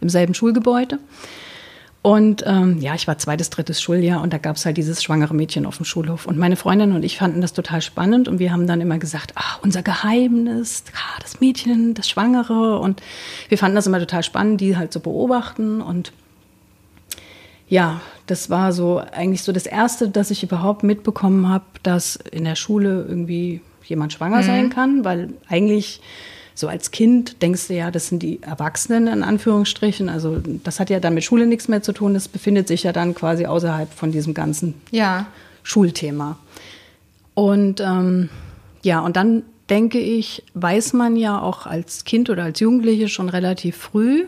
[0.01, 0.99] im selben Schulgebäude.
[2.03, 5.35] Und ähm, ja, ich war zweites, drittes Schuljahr und da gab es halt dieses schwangere
[5.35, 6.25] Mädchen auf dem Schulhof.
[6.25, 9.33] Und meine Freundin und ich fanden das total spannend und wir haben dann immer gesagt,
[9.35, 12.79] ah, unser Geheimnis, ah, das Mädchen, das Schwangere.
[12.79, 13.03] Und
[13.49, 15.79] wir fanden das immer total spannend, die halt zu so beobachten.
[15.79, 16.11] Und
[17.69, 22.45] ja, das war so eigentlich so das Erste, dass ich überhaupt mitbekommen habe, dass in
[22.45, 24.43] der Schule irgendwie jemand schwanger mhm.
[24.43, 26.01] sein kann, weil eigentlich
[26.61, 30.07] so als Kind denkst du ja, das sind die Erwachsenen in Anführungsstrichen.
[30.07, 32.13] Also das hat ja dann mit Schule nichts mehr zu tun.
[32.13, 35.25] Das befindet sich ja dann quasi außerhalb von diesem ganzen ja.
[35.63, 36.37] Schulthema.
[37.33, 38.29] Und ähm,
[38.83, 43.29] ja, und dann denke ich, weiß man ja auch als Kind oder als Jugendliche schon
[43.29, 44.25] relativ früh,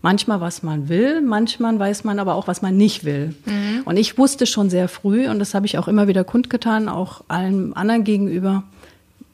[0.00, 3.34] manchmal, was man will, manchmal weiß man aber auch, was man nicht will.
[3.44, 3.82] Mhm.
[3.84, 7.22] Und ich wusste schon sehr früh, und das habe ich auch immer wieder kundgetan, auch
[7.28, 8.64] allen anderen gegenüber,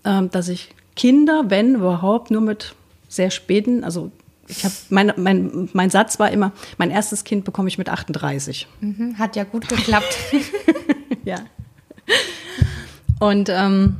[0.04, 2.74] ähm, dass ich Kinder, wenn überhaupt, nur mit
[3.08, 4.10] sehr späten, also
[4.48, 8.66] ich habe mein, mein, mein Satz war immer, mein erstes Kind bekomme ich mit 38.
[8.80, 10.18] Mhm, hat ja gut geklappt.
[11.24, 11.36] ja.
[13.20, 13.96] Und ähm,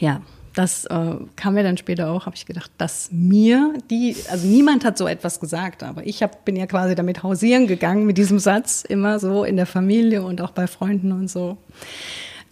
[0.00, 0.22] ja,
[0.54, 4.84] das äh, kam mir dann später auch, habe ich gedacht, dass mir die, also niemand
[4.84, 8.38] hat so etwas gesagt, aber ich hab, bin ja quasi damit hausieren gegangen mit diesem
[8.38, 11.58] Satz, immer so in der Familie und auch bei Freunden und so.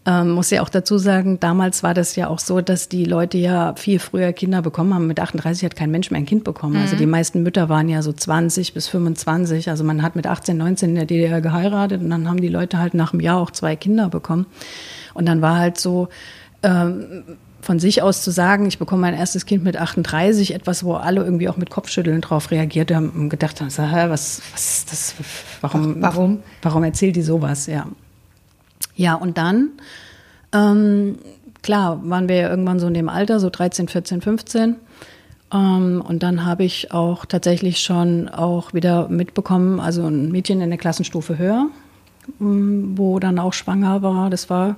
[0.08, 3.36] Ähm, muss ja auch dazu sagen, damals war das ja auch so, dass die Leute
[3.36, 5.06] ja viel früher Kinder bekommen haben.
[5.06, 6.76] Mit 38 hat kein Mensch mehr ein Kind bekommen.
[6.76, 6.88] Also mhm.
[6.88, 9.68] Also die meisten Mütter waren ja so 20 bis 25.
[9.68, 12.78] Also man hat mit 18, 19 in der DDR geheiratet und dann haben die Leute
[12.78, 14.46] halt nach einem Jahr auch zwei Kinder bekommen.
[15.12, 16.08] Und dann war halt so,
[16.62, 17.24] ähm,
[17.60, 21.22] von sich aus zu sagen, ich bekomme mein erstes Kind mit 38, etwas, wo alle
[21.22, 25.14] irgendwie auch mit Kopfschütteln drauf reagiert haben und gedacht haben, was, was ist das,
[25.60, 27.86] warum, warum, warum erzählt die sowas, ja.
[28.94, 29.70] Ja, und dann,
[30.52, 31.18] ähm,
[31.62, 34.76] klar, waren wir ja irgendwann so in dem Alter, so 13, 14, 15.
[35.52, 40.70] Ähm, und dann habe ich auch tatsächlich schon auch wieder mitbekommen, also ein Mädchen in
[40.70, 41.68] der Klassenstufe höher,
[42.40, 44.30] ähm, wo dann auch schwanger war.
[44.30, 44.76] Das war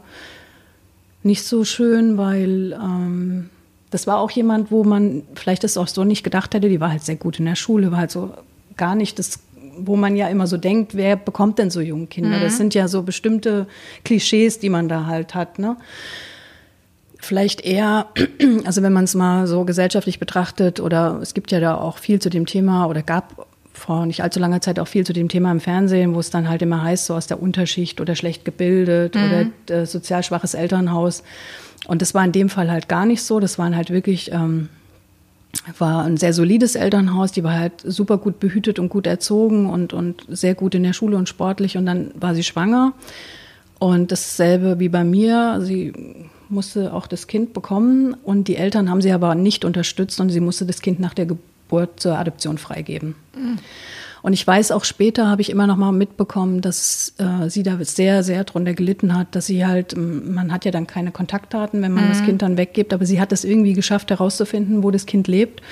[1.22, 3.50] nicht so schön, weil ähm,
[3.90, 6.68] das war auch jemand, wo man vielleicht das auch so nicht gedacht hätte.
[6.68, 8.32] Die war halt sehr gut in der Schule, war halt so
[8.76, 9.40] gar nicht das
[9.87, 12.38] wo man ja immer so denkt, wer bekommt denn so junge Kinder?
[12.38, 12.43] Mhm.
[12.43, 13.66] Das sind ja so bestimmte
[14.05, 15.59] Klischees, die man da halt hat.
[15.59, 15.77] Ne?
[17.19, 18.07] Vielleicht eher,
[18.64, 22.21] also wenn man es mal so gesellschaftlich betrachtet, oder es gibt ja da auch viel
[22.21, 25.51] zu dem Thema oder gab vor nicht allzu langer Zeit auch viel zu dem Thema
[25.51, 29.14] im Fernsehen, wo es dann halt immer heißt, so aus der Unterschicht oder schlecht gebildet
[29.14, 29.53] mhm.
[29.66, 31.23] oder sozial schwaches Elternhaus.
[31.87, 33.40] Und das war in dem Fall halt gar nicht so.
[33.40, 34.69] Das waren halt wirklich ähm,
[35.78, 39.92] war ein sehr solides Elternhaus, die war halt super gut behütet und gut erzogen und,
[39.92, 42.92] und sehr gut in der Schule und sportlich und dann war sie schwanger
[43.78, 45.92] und dasselbe wie bei mir, sie
[46.48, 50.40] musste auch das Kind bekommen und die Eltern haben sie aber nicht unterstützt und sie
[50.40, 53.14] musste das Kind nach der Geburt zur Adoption freigeben.
[53.34, 53.58] Mhm.
[54.22, 57.83] Und ich weiß auch später habe ich immer noch mal mitbekommen, dass äh, sie da
[57.83, 61.92] sehr, sehr drunter gelitten hat, dass sie halt, man hat ja dann keine Kontaktdaten, wenn
[61.92, 62.09] man mhm.
[62.09, 65.62] das Kind dann weggibt, aber sie hat es irgendwie geschafft herauszufinden, wo das Kind lebt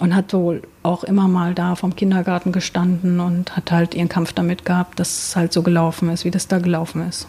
[0.00, 4.32] und hat wohl auch immer mal da vom Kindergarten gestanden und hat halt ihren Kampf
[4.32, 7.28] damit gehabt, dass es halt so gelaufen ist, wie das da gelaufen ist.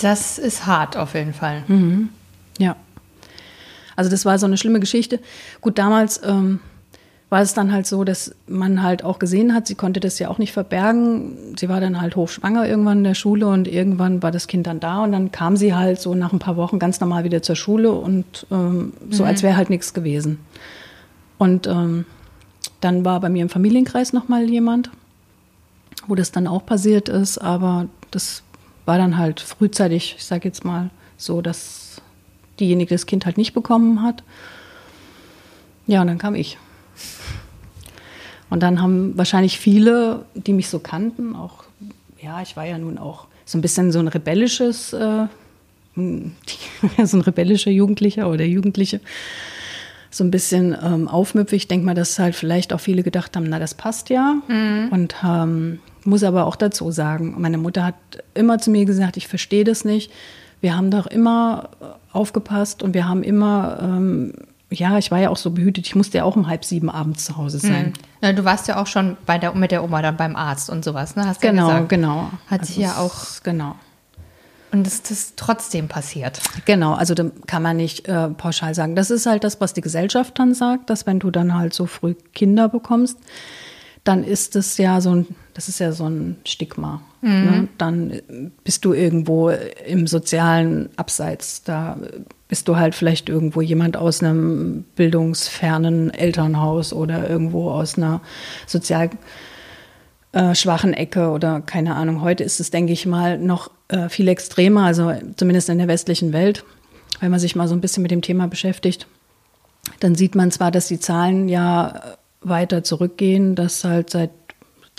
[0.00, 1.62] Das ist hart auf jeden Fall.
[1.68, 2.08] Mhm.
[2.58, 2.76] Ja.
[3.94, 5.20] Also das war so eine schlimme Geschichte.
[5.60, 6.60] Gut, damals ähm,
[7.32, 10.28] war es dann halt so, dass man halt auch gesehen hat, sie konnte das ja
[10.28, 11.56] auch nicht verbergen.
[11.58, 14.80] Sie war dann halt hochschwanger irgendwann in der Schule und irgendwann war das Kind dann
[14.80, 17.56] da und dann kam sie halt so nach ein paar Wochen ganz normal wieder zur
[17.56, 19.30] Schule und ähm, so, mhm.
[19.30, 20.40] als wäre halt nichts gewesen.
[21.38, 22.04] Und ähm,
[22.82, 24.90] dann war bei mir im Familienkreis nochmal jemand,
[26.08, 28.42] wo das dann auch passiert ist, aber das
[28.84, 32.02] war dann halt frühzeitig, ich sage jetzt mal so, dass
[32.60, 34.22] diejenige das Kind halt nicht bekommen hat.
[35.86, 36.58] Ja, und dann kam ich.
[38.52, 41.64] Und dann haben wahrscheinlich viele, die mich so kannten, auch,
[42.20, 45.24] ja, ich war ja nun auch so ein bisschen so ein rebellisches, äh,
[45.96, 49.00] so ein rebellischer Jugendlicher oder Jugendliche,
[50.10, 51.62] so ein bisschen ähm, aufmüpfig.
[51.62, 54.34] Ich denke mal, dass halt vielleicht auch viele gedacht haben, na, das passt ja.
[54.46, 54.88] Mhm.
[54.90, 57.94] Und ähm, muss aber auch dazu sagen, meine Mutter hat
[58.34, 60.12] immer zu mir gesagt, ich verstehe das nicht.
[60.60, 61.70] Wir haben doch immer
[62.12, 64.34] aufgepasst und wir haben immer ähm,
[64.72, 67.24] ja, ich war ja auch so behütet, ich musste ja auch um halb sieben abends
[67.24, 67.86] zu Hause sein.
[67.86, 67.92] Mhm.
[68.22, 70.84] Ja, du warst ja auch schon bei der, mit der Oma dann beim Arzt und
[70.84, 71.26] sowas, ne?
[71.26, 71.88] Hast genau, ja gesagt.
[71.90, 72.30] genau.
[72.46, 73.14] Hat also sich ja auch.
[73.42, 73.76] Genau.
[74.72, 76.40] Und es ist trotzdem passiert.
[76.64, 78.96] Genau, also da kann man nicht äh, pauschal sagen.
[78.96, 81.84] Das ist halt das, was die Gesellschaft dann sagt, dass wenn du dann halt so
[81.84, 83.18] früh Kinder bekommst,
[84.02, 87.02] dann ist es ja so ein, das ist ja so ein Stigma.
[87.20, 87.30] Mhm.
[87.30, 87.68] Ne?
[87.76, 88.20] Dann
[88.64, 91.62] bist du irgendwo im sozialen Abseits.
[91.62, 91.98] Da
[92.52, 98.20] bist du halt vielleicht irgendwo jemand aus einem bildungsfernen Elternhaus oder irgendwo aus einer
[98.66, 99.08] sozial
[100.32, 102.20] äh, schwachen Ecke oder keine Ahnung.
[102.20, 106.34] Heute ist es, denke ich mal, noch äh, viel extremer, also zumindest in der westlichen
[106.34, 106.62] Welt.
[107.20, 109.06] Wenn man sich mal so ein bisschen mit dem Thema beschäftigt,
[110.00, 112.02] dann sieht man zwar, dass die Zahlen ja
[112.42, 114.28] weiter zurückgehen, dass halt seit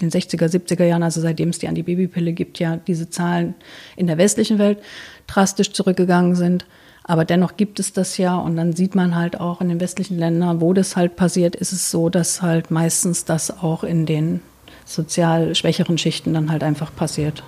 [0.01, 3.53] den 60er, 70er Jahren, also seitdem es die Antibabypille gibt, ja diese Zahlen
[3.95, 4.79] in der westlichen Welt
[5.27, 6.65] drastisch zurückgegangen sind.
[7.05, 10.17] Aber dennoch gibt es das ja und dann sieht man halt auch in den westlichen
[10.17, 14.41] Ländern, wo das halt passiert, ist es so, dass halt meistens das auch in den
[14.85, 17.43] sozial schwächeren Schichten dann halt einfach passiert.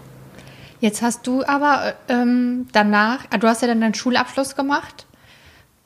[0.81, 5.05] Jetzt hast du aber ähm, danach, ah, du hast ja dann deinen Schulabschluss gemacht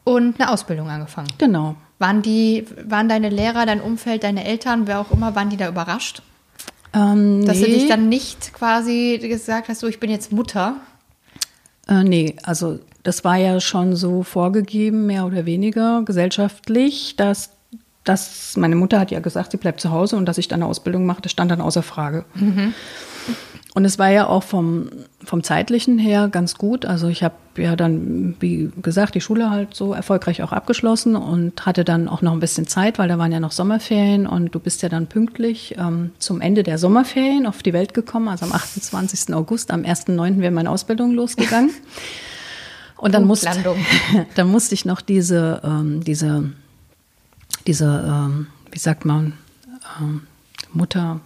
[0.03, 1.29] und eine Ausbildung angefangen.
[1.37, 1.75] Genau.
[1.99, 5.67] Waren die, waren deine Lehrer, dein Umfeld, deine Eltern, wer auch immer, waren die da
[5.67, 6.23] überrascht?
[6.93, 7.65] Ähm, Dass nee.
[7.65, 10.77] du dich dann nicht quasi gesagt hast, so ich bin jetzt Mutter.
[11.87, 17.49] Äh, nee, also das war ja schon so vorgegeben, mehr oder weniger gesellschaftlich, dass,
[18.03, 20.69] dass meine Mutter hat ja gesagt, sie bleibt zu Hause und dass ich dann eine
[20.69, 22.23] Ausbildung mache, das stand dann außer Frage.
[23.73, 24.89] Und es war ja auch vom,
[25.23, 26.85] vom zeitlichen her ganz gut.
[26.85, 31.65] Also ich habe ja dann, wie gesagt, die Schule halt so erfolgreich auch abgeschlossen und
[31.65, 34.59] hatte dann auch noch ein bisschen Zeit, weil da waren ja noch Sommerferien und du
[34.59, 38.27] bist ja dann pünktlich ähm, zum Ende der Sommerferien auf die Welt gekommen.
[38.27, 39.33] Also am 28.
[39.33, 40.41] August, am 1.9.
[40.41, 41.71] wäre meine Ausbildung losgegangen.
[42.99, 43.85] Und dann musste, Punktlandung.
[44.35, 46.51] dann musste ich noch diese, ähm, diese,
[47.65, 49.33] diese, ähm, wie sagt man,
[49.99, 50.21] ähm,
[50.73, 51.21] Mutter,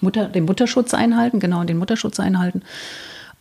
[0.00, 2.62] Mutter, den Mutterschutz einhalten, genau, den Mutterschutz einhalten.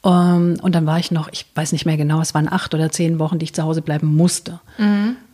[0.03, 2.89] Ähm, und dann war ich noch, ich weiß nicht mehr genau, es waren acht oder
[2.89, 4.59] zehn Wochen, die ich zu Hause bleiben musste.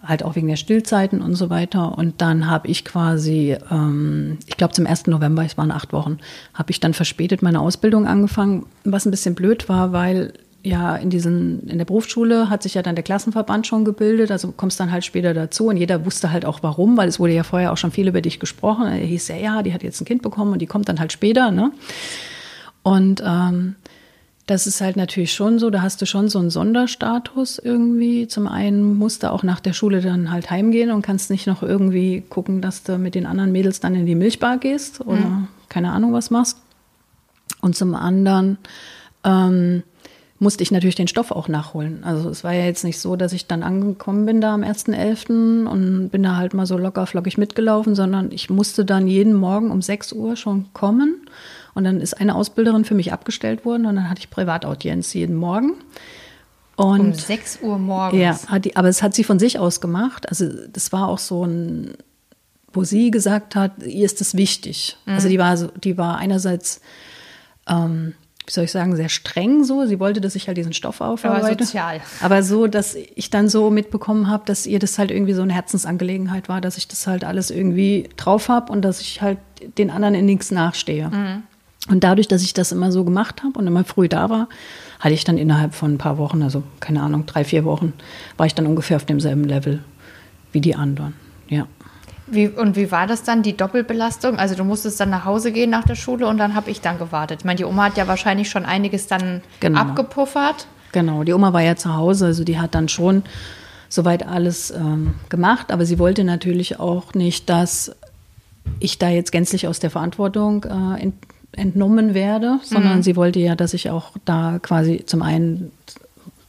[0.04, 1.98] Halt auch wegen der Stillzeiten und so weiter.
[1.98, 5.08] Und dann habe ich quasi, ähm, ich glaube zum 1.
[5.08, 6.18] November, es waren acht Wochen,
[6.54, 10.34] habe ich dann verspätet meine Ausbildung angefangen, was ein bisschen blöd war, weil
[10.68, 14.52] ja in diesen in der Berufsschule hat sich ja dann der Klassenverband schon gebildet, also
[14.52, 17.44] kommst dann halt später dazu und jeder wusste halt auch warum, weil es wurde ja
[17.44, 18.86] vorher auch schon viel über dich gesprochen.
[18.88, 21.12] Er hieß ja, ja, die hat jetzt ein Kind bekommen und die kommt dann halt
[21.12, 21.72] später, ne?
[22.84, 23.76] Und ähm,
[24.46, 28.28] das ist halt natürlich schon so, da hast du schon so einen Sonderstatus irgendwie.
[28.28, 31.64] Zum einen musst du auch nach der Schule dann halt heimgehen und kannst nicht noch
[31.64, 35.92] irgendwie gucken, dass du mit den anderen Mädels dann in die Milchbar gehst oder keine
[35.92, 36.58] Ahnung was machst.
[37.60, 38.58] Und zum anderen
[39.26, 39.84] ähm,
[40.39, 42.04] musste ich natürlich den Stoff auch nachholen.
[42.04, 45.65] Also es war ja jetzt nicht so, dass ich dann angekommen bin da am 1.11.
[45.65, 49.71] und bin da halt mal so locker flockig mitgelaufen, sondern ich musste dann jeden Morgen
[49.71, 51.21] um 6 Uhr schon kommen.
[51.73, 55.36] Und dann ist eine Ausbilderin für mich abgestellt worden und dann hatte ich Privataudienz jeden
[55.36, 55.73] Morgen.
[56.76, 58.47] Und Um 6 Uhr morgens.
[58.50, 60.30] ja, die, aber es hat sie von sich aus gemacht.
[60.30, 61.95] Also das war auch so ein,
[62.71, 64.97] wo sie gesagt hat, ihr ist das wichtig.
[65.08, 66.82] Also die war so, die war einerseits,
[67.67, 68.13] ähm,
[68.48, 69.86] wie soll ich sagen, sehr streng so.
[69.86, 71.66] Sie wollte, dass ich halt diesen Stoff aufarbeite.
[71.66, 72.00] sozial.
[72.22, 75.54] Aber so, dass ich dann so mitbekommen habe, dass ihr das halt irgendwie so eine
[75.54, 79.38] Herzensangelegenheit war, dass ich das halt alles irgendwie drauf habe und dass ich halt
[79.78, 81.12] den anderen in nichts nachstehe.
[81.90, 84.48] Und dadurch, dass ich das immer so gemacht habe und immer früh da war,
[85.00, 87.94] hatte ich dann innerhalb von ein paar Wochen, also keine Ahnung, drei, vier Wochen,
[88.38, 89.84] war ich dann ungefähr auf demselben Level
[90.54, 91.14] wie die anderen.
[91.50, 91.68] Ja.
[92.30, 94.38] Wie, und wie war das dann, die Doppelbelastung?
[94.38, 96.98] Also du musstest dann nach Hause gehen nach der Schule und dann habe ich dann
[96.98, 97.40] gewartet.
[97.42, 99.80] Ich meine, die Oma hat ja wahrscheinlich schon einiges dann Genau.
[99.80, 100.68] abgepuffert.
[100.92, 103.24] Genau, die Oma war ja zu Hause, also die hat dann schon
[103.90, 107.96] soweit alles ähm, gemacht, aber sie wollte natürlich auch nicht, dass
[108.80, 111.16] ich da jetzt gänzlich aus der Verantwortung äh, ent,
[111.54, 115.72] entnommen werde, sondern sie wollte ja, dass ich auch da quasi zum einen,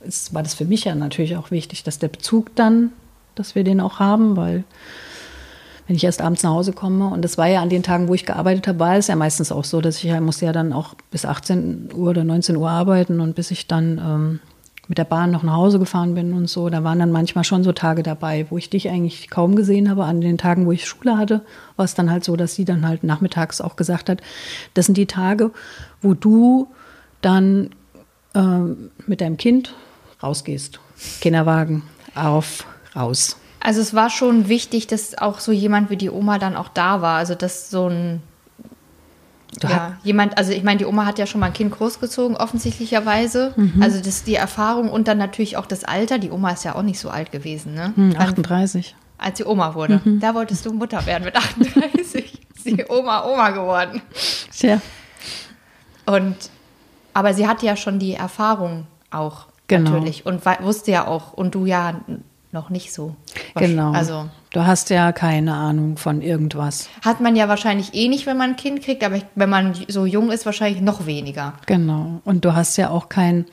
[0.01, 2.91] es war das für mich ja natürlich auch wichtig, dass der Bezug dann,
[3.37, 4.64] dass wir den auch haben, weil
[5.88, 7.09] wenn ich erst abends nach Hause komme.
[7.09, 9.51] Und das war ja an den Tagen, wo ich gearbeitet habe, war es ja meistens
[9.51, 12.68] auch so, dass ich ja, musste ja dann auch bis 18 Uhr oder 19 Uhr
[12.68, 14.40] arbeiten und bis ich dann ähm,
[14.87, 16.68] mit der Bahn noch nach Hause gefahren bin und so.
[16.68, 20.05] Da waren dann manchmal schon so Tage dabei, wo ich dich eigentlich kaum gesehen habe.
[20.05, 21.40] An den Tagen, wo ich Schule hatte,
[21.77, 24.20] war es dann halt so, dass sie dann halt nachmittags auch gesagt hat,
[24.74, 25.53] das sind die Tage,
[26.03, 26.68] wo du
[27.22, 27.70] dann
[28.35, 29.74] ähm, mit deinem Kind
[30.22, 30.81] rausgehst.
[31.20, 31.83] Kinderwagen
[32.14, 33.37] auf, raus.
[33.61, 37.01] Also es war schon wichtig, dass auch so jemand wie die Oma dann auch da
[37.03, 37.18] war.
[37.18, 38.23] Also dass so ein
[39.61, 42.37] Du ja, jemand, also ich meine, die Oma hat ja schon mal ein Kind großgezogen,
[42.37, 43.55] offensichtlicherweise.
[43.81, 46.18] Also das die Erfahrung und dann natürlich auch das Alter.
[46.18, 47.92] Die Oma ist ja auch nicht so alt gewesen, ne?
[47.97, 48.94] Hm, Wann- 38.
[49.16, 50.01] als sie Oma wurde.
[50.21, 52.40] Da wolltest du Mutter werden mit 38.
[52.55, 54.03] ist sie Oma, Oma geworden.
[54.53, 54.81] Tja.
[56.07, 56.37] Und
[57.14, 59.90] aber sie hatte ja schon die Erfahrung auch Genau.
[59.90, 62.01] natürlich und wusste ja auch und du ja
[62.53, 63.15] noch nicht so.
[63.55, 63.93] Genau.
[63.93, 66.89] Also du hast ja keine Ahnung von irgendwas.
[67.05, 70.07] hat man ja wahrscheinlich eh nicht, wenn man ein Kind kriegt, aber wenn man so
[70.07, 71.55] jung ist, wahrscheinlich noch weniger.
[71.67, 72.21] Genau.
[72.25, 73.47] Und du hast ja auch kein,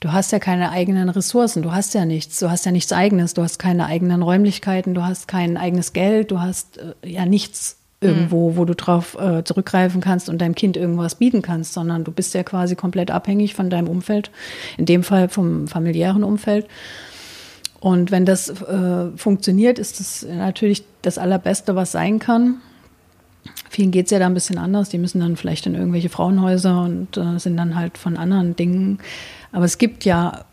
[0.00, 1.62] du hast ja keine eigenen Ressourcen.
[1.62, 2.38] Du hast ja nichts.
[2.38, 3.34] Du hast ja nichts eigenes.
[3.34, 4.94] Du hast keine eigenen Räumlichkeiten.
[4.94, 6.30] Du hast kein eigenes Geld.
[6.30, 10.76] Du hast äh, ja nichts irgendwo, wo du drauf äh, zurückgreifen kannst und deinem Kind
[10.76, 14.30] irgendwas bieten kannst, sondern du bist ja quasi komplett abhängig von deinem Umfeld.
[14.76, 16.66] In dem Fall vom familiären Umfeld.
[17.86, 22.56] Und wenn das äh, funktioniert, ist das natürlich das Allerbeste, was sein kann.
[23.70, 24.88] Vielen geht es ja da ein bisschen anders.
[24.88, 28.98] Die müssen dann vielleicht in irgendwelche Frauenhäuser und äh, sind dann halt von anderen Dingen.
[29.52, 30.46] Aber es gibt ja,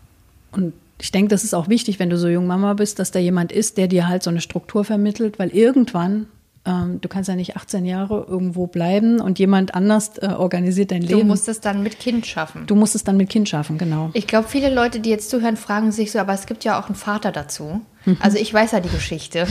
[0.52, 3.18] und ich denke, das ist auch wichtig, wenn du so jung Mama bist, dass da
[3.18, 6.28] jemand ist, der dir halt so eine Struktur vermittelt, weil irgendwann,
[6.66, 11.02] ähm, du kannst ja nicht 18 Jahre irgendwo bleiben und jemand anders äh, organisiert dein
[11.02, 11.20] Leben.
[11.20, 12.66] Du musst es dann mit Kind schaffen.
[12.68, 14.12] Du musst es dann mit Kind schaffen, genau.
[14.14, 16.88] Ich glaube, viele Leute, die jetzt zuhören, fragen sich so, aber es gibt ja auch
[16.88, 17.82] einen Vater dazu.
[18.06, 18.18] Mhm.
[18.22, 19.46] Also ich weiß ja die Geschichte,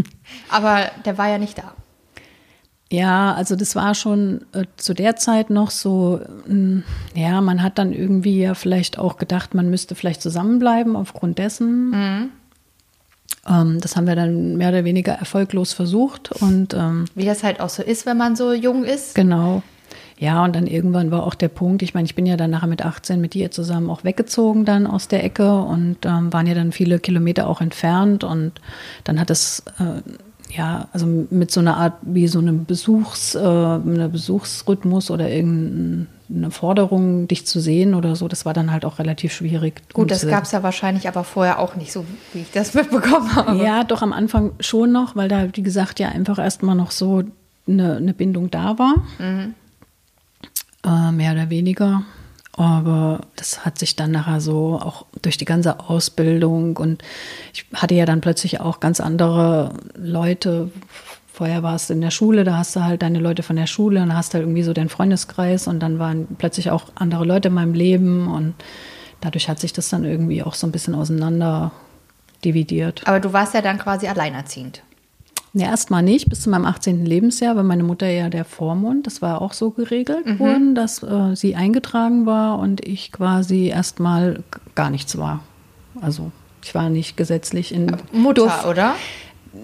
[0.50, 1.72] aber der war ja nicht da.
[2.92, 7.62] Ja, also das war schon äh, zu der Zeit noch so, mh, mm, ja, man
[7.62, 11.90] hat dann irgendwie ja vielleicht auch gedacht, man müsste vielleicht zusammenbleiben aufgrund dessen.
[11.90, 12.30] Mhm.
[13.48, 16.32] Ähm, das haben wir dann mehr oder weniger erfolglos versucht.
[16.32, 19.14] Und, ähm, Wie das halt auch so ist, wenn man so jung ist.
[19.14, 19.62] Genau.
[20.18, 22.66] Ja, und dann irgendwann war auch der Punkt, ich meine, ich bin ja dann nachher
[22.66, 26.52] mit 18 mit dir zusammen auch weggezogen dann aus der Ecke und ähm, waren ja
[26.52, 28.52] dann viele Kilometer auch entfernt und
[29.04, 30.02] dann hat es äh,
[30.54, 35.30] ja, also mit so einer Art wie so einem Besuchs, äh, einem Besuchsrhythmus oder
[36.30, 39.82] irgendeine Forderung, dich zu sehen oder so, das war dann halt auch relativ schwierig.
[39.92, 43.34] Gut, das gab es ja wahrscheinlich aber vorher auch nicht so, wie ich das mitbekommen
[43.34, 43.56] habe.
[43.62, 47.24] Ja, doch am Anfang schon noch, weil da, wie gesagt, ja einfach erstmal noch so
[47.66, 48.94] eine, eine Bindung da war.
[49.18, 49.54] Mhm.
[50.84, 52.02] Äh, mehr oder weniger.
[52.52, 57.02] Aber das hat sich dann nachher so auch durch die ganze Ausbildung und
[57.54, 60.70] ich hatte ja dann plötzlich auch ganz andere Leute.
[61.40, 64.02] Vorher war es in der Schule, da hast du halt deine Leute von der Schule
[64.02, 67.54] und hast halt irgendwie so deinen Freundeskreis und dann waren plötzlich auch andere Leute in
[67.54, 68.52] meinem Leben und
[69.22, 71.72] dadurch hat sich das dann irgendwie auch so ein bisschen auseinander
[72.44, 73.00] dividiert.
[73.06, 74.82] Aber du warst ja dann quasi alleinerziehend.
[75.54, 77.06] Nee, erstmal nicht, bis zu meinem 18.
[77.06, 80.38] Lebensjahr, weil meine Mutter ja der Vormund, das war auch so geregelt mhm.
[80.40, 85.40] worden, dass äh, sie eingetragen war und ich quasi erstmal gar nichts war.
[86.02, 88.94] Also ich war nicht gesetzlich in Mutter, Durf, oder?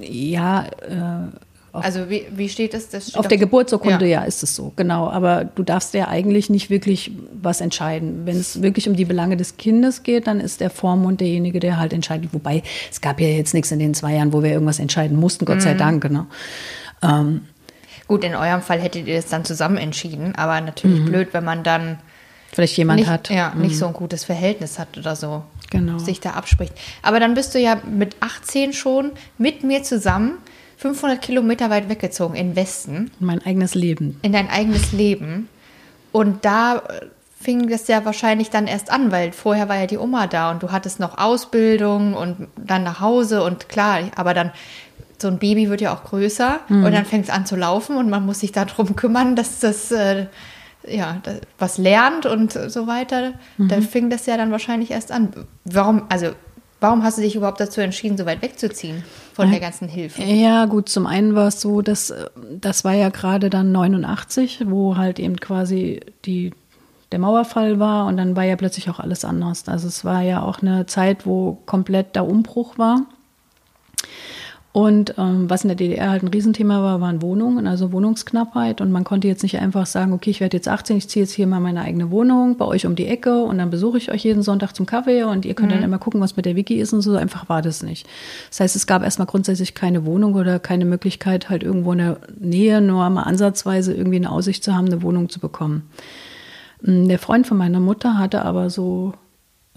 [0.00, 1.36] Ja, äh,
[1.78, 2.88] also wie, wie steht das?
[2.88, 4.20] das steht auf der Geburtsurkunde, ja.
[4.20, 4.24] ja.
[4.26, 5.08] ist es so, genau.
[5.08, 8.22] Aber du darfst ja eigentlich nicht wirklich was entscheiden.
[8.24, 11.78] Wenn es wirklich um die Belange des Kindes geht, dann ist der Vormund derjenige, der
[11.78, 12.32] halt entscheidet.
[12.32, 15.44] Wobei, es gab ja jetzt nichts in den zwei Jahren, wo wir irgendwas entscheiden mussten,
[15.44, 15.60] Gott mhm.
[15.60, 16.10] sei Dank.
[16.10, 16.26] Ne?
[17.02, 17.42] Ähm,
[18.08, 21.06] Gut, in eurem Fall hättet ihr es dann zusammen entschieden, aber natürlich mhm.
[21.06, 21.98] blöd, wenn man dann
[22.52, 23.30] vielleicht jemand nicht, hat.
[23.30, 23.78] Ja, nicht mhm.
[23.78, 25.42] so ein gutes Verhältnis hat oder so.
[25.70, 25.98] Genau.
[25.98, 26.72] Sich da abspricht.
[27.02, 30.38] Aber dann bist du ja mit 18 schon mit mir zusammen
[30.76, 33.10] 500 Kilometer weit weggezogen in Westen.
[33.18, 34.18] Mein eigenes Leben.
[34.22, 35.48] In dein eigenes Leben.
[36.12, 36.82] Und da
[37.40, 40.62] fing das ja wahrscheinlich dann erst an, weil vorher war ja die Oma da und
[40.62, 44.52] du hattest noch Ausbildung und dann nach Hause und klar, aber dann
[45.18, 46.84] so ein Baby wird ja auch größer mhm.
[46.84, 49.90] und dann fängt es an zu laufen und man muss sich darum kümmern, dass das
[49.92, 50.26] äh,
[50.86, 53.34] ja das, was lernt und so weiter.
[53.58, 53.68] Mhm.
[53.68, 55.32] Dann fing das ja dann wahrscheinlich erst an.
[55.64, 56.32] Warum, also
[56.80, 60.22] Warum hast du dich überhaupt dazu entschieden, so weit wegzuziehen von der ganzen Hilfe?
[60.22, 62.12] Ja, gut, zum einen war es so, dass
[62.50, 66.52] das war ja gerade dann 89, wo halt eben quasi die,
[67.12, 69.66] der Mauerfall war und dann war ja plötzlich auch alles anders.
[69.68, 73.06] Also es war ja auch eine Zeit, wo komplett der Umbruch war.
[74.76, 78.82] Und ähm, was in der DDR halt ein Riesenthema war, waren Wohnungen, also Wohnungsknappheit.
[78.82, 81.32] Und man konnte jetzt nicht einfach sagen, okay, ich werde jetzt 18, ich ziehe jetzt
[81.32, 84.22] hier mal meine eigene Wohnung bei euch um die Ecke und dann besuche ich euch
[84.22, 85.76] jeden Sonntag zum Kaffee und ihr könnt mhm.
[85.76, 87.16] dann immer gucken, was mit der Wiki ist und so.
[87.16, 88.06] Einfach war das nicht.
[88.50, 92.18] Das heißt, es gab erstmal grundsätzlich keine Wohnung oder keine Möglichkeit, halt irgendwo in der
[92.38, 95.88] Nähe nur mal ansatzweise irgendwie eine Aussicht zu haben, eine Wohnung zu bekommen.
[96.84, 99.14] Hm, der Freund von meiner Mutter hatte aber so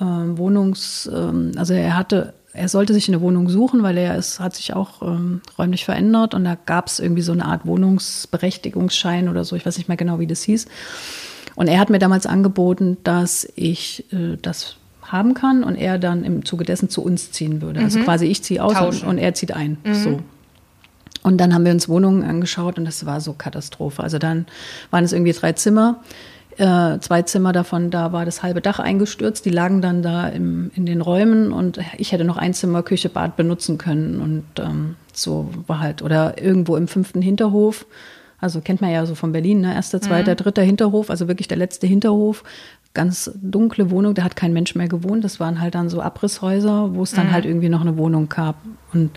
[0.02, 4.40] ähm, Wohnungs, ähm, also er hatte er sollte sich eine Wohnung suchen, weil er es
[4.40, 9.30] hat sich auch ähm, räumlich verändert und da gab es irgendwie so eine Art Wohnungsberechtigungsschein
[9.30, 10.66] oder so, ich weiß nicht mehr genau, wie das hieß.
[11.56, 16.24] Und er hat mir damals angeboten, dass ich äh, das haben kann und er dann
[16.24, 17.82] im Zuge dessen zu uns ziehen würde.
[17.82, 18.02] Also mhm.
[18.04, 19.78] Also quasi ich ziehe aus und, und, er zieht ein.
[19.84, 19.94] Mhm.
[19.94, 20.20] So.
[21.22, 24.02] Und dann haben wir uns Wohnungen angeschaut und das war so Katastrophe.
[24.02, 24.46] Also dann
[24.90, 26.00] waren es irgendwie drei Zimmer
[26.60, 29.46] äh, zwei Zimmer davon, da war das halbe Dach eingestürzt.
[29.46, 33.10] Die lagen dann da im, in den Räumen und ich hätte noch ein Zimmer Küche,
[33.10, 34.20] Bad benutzen können.
[34.20, 37.86] Und ähm, so war halt, oder irgendwo im fünften Hinterhof.
[38.42, 39.74] Also kennt man ja so von Berlin, ne?
[39.74, 40.38] Erster, zweiter, mhm.
[40.38, 42.44] dritter Hinterhof, also wirklich der letzte Hinterhof
[42.94, 45.24] ganz dunkle Wohnung, da hat kein Mensch mehr gewohnt.
[45.24, 47.32] Das waren halt dann so Abrisshäuser, wo es dann mhm.
[47.32, 48.56] halt irgendwie noch eine Wohnung gab.
[48.94, 49.12] Und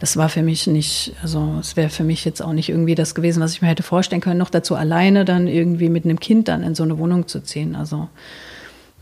[0.00, 3.14] das war für mich nicht, also es wäre für mich jetzt auch nicht irgendwie das
[3.14, 6.48] gewesen, was ich mir hätte vorstellen können, noch dazu alleine dann irgendwie mit einem Kind
[6.48, 7.76] dann in so eine Wohnung zu ziehen.
[7.76, 8.08] Also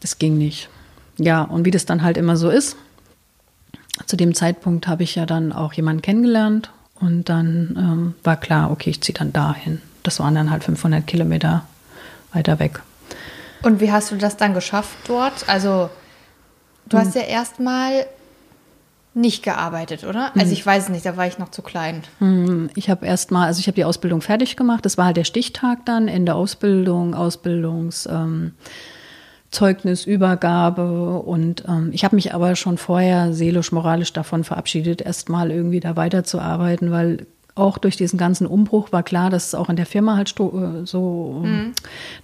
[0.01, 0.69] das ging nicht.
[1.17, 2.77] Ja, und wie das dann halt immer so ist,
[4.07, 8.71] zu dem Zeitpunkt habe ich ja dann auch jemanden kennengelernt und dann ähm, war klar,
[8.71, 9.81] okay, ich ziehe dann dahin.
[10.03, 11.65] Das waren dann halt 500 Kilometer
[12.33, 12.81] weiter weg.
[13.63, 15.49] Und wie hast du das dann geschafft dort?
[15.49, 15.91] Also,
[16.87, 17.05] du hm.
[17.05, 18.07] hast ja erstmal
[19.13, 20.31] nicht gearbeitet, oder?
[20.35, 20.53] Also hm.
[20.53, 22.03] ich weiß es nicht, da war ich noch zu klein.
[22.19, 22.71] Hm.
[22.75, 24.85] Ich habe erstmal, also ich habe die Ausbildung fertig gemacht.
[24.85, 28.07] Das war halt der Stichtag dann, Ende Ausbildung, Ausbildungs.
[28.07, 28.53] Ähm,
[31.27, 35.97] und ähm, ich habe mich aber schon vorher seelisch, moralisch davon verabschiedet, erstmal irgendwie da
[35.97, 37.27] weiterzuarbeiten, weil
[37.61, 40.87] auch durch diesen ganzen Umbruch war klar, dass es auch in der Firma halt äh,
[40.87, 41.73] so mhm.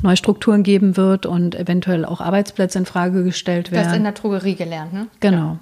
[0.03, 3.84] neue Strukturen geben wird und eventuell auch Arbeitsplätze in Frage gestellt werden.
[3.84, 5.07] Du hast in der Drogerie gelernt, ne?
[5.20, 5.59] Genau.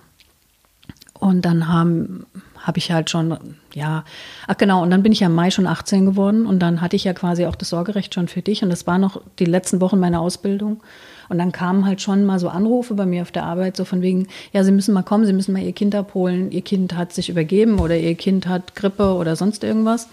[1.19, 2.27] Und dann haben
[2.65, 3.37] habe ich halt schon,
[3.75, 4.05] ja,
[4.47, 6.97] ach genau, und dann bin ich ja im Mai schon 18 geworden und dann hatte
[6.97, 9.83] ich ja quasi auch das Sorgerecht schon für dich und das war noch die letzten
[9.83, 10.83] Wochen meiner Ausbildung.
[11.29, 14.03] Und dann kamen halt schon mal so Anrufe bei mir auf der Arbeit, so von
[14.03, 17.13] wegen, ja, Sie müssen mal kommen, Sie müssen mal Ihr Kind abholen, Ihr Kind hat
[17.13, 20.09] sich übergeben oder Ihr Kind hat Grippe oder sonst irgendwas.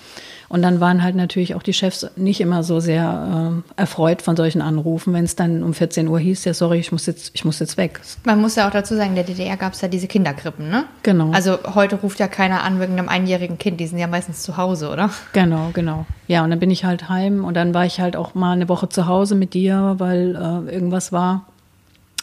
[0.52, 4.36] Und dann waren halt natürlich auch die Chefs nicht immer so sehr äh, erfreut von
[4.36, 7.46] solchen Anrufen, wenn es dann um 14 Uhr hieß, ja sorry, ich muss jetzt, ich
[7.46, 8.02] muss jetzt weg.
[8.26, 10.84] Man muss ja auch dazu sagen, in der DDR gab es ja diese Kinderkrippen, ne?
[11.04, 11.32] Genau.
[11.32, 14.58] Also heute ruft ja keiner an wegen einem einjährigen Kind, die sind ja meistens zu
[14.58, 15.10] Hause, oder?
[15.32, 16.06] Genau, genau.
[16.28, 18.68] Ja, und dann bin ich halt heim und dann war ich halt auch mal eine
[18.68, 21.46] Woche zu Hause mit dir, weil äh, irgendwas war.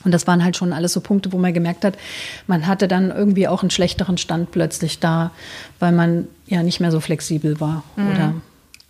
[0.05, 1.99] Und das waren halt schon alles so Punkte, wo man gemerkt hat,
[2.47, 5.33] man hatte dann irgendwie auch einen schlechteren Stand plötzlich da,
[5.81, 7.83] weil man ja nicht mehr so flexibel war.
[7.97, 8.11] Mhm.
[8.11, 8.35] Oder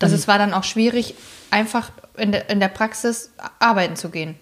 [0.01, 1.15] also es war dann auch schwierig,
[1.51, 4.35] einfach in der, in der Praxis arbeiten zu gehen.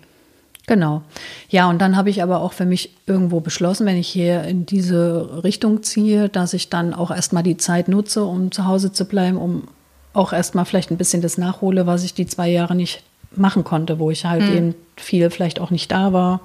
[0.68, 1.01] Genau.
[1.49, 4.65] Ja, und dann habe ich aber auch für mich irgendwo beschlossen, wenn ich hier in
[4.65, 9.05] diese Richtung ziehe, dass ich dann auch erstmal die Zeit nutze, um zu Hause zu
[9.05, 9.70] bleiben, um
[10.11, 13.01] auch erstmal vielleicht ein bisschen das nachhole, was ich die zwei Jahre nicht
[13.38, 14.58] machen konnte, wo ich halt mhm.
[14.58, 16.42] eben viel vielleicht auch nicht da war.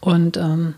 [0.00, 0.74] Und ähm,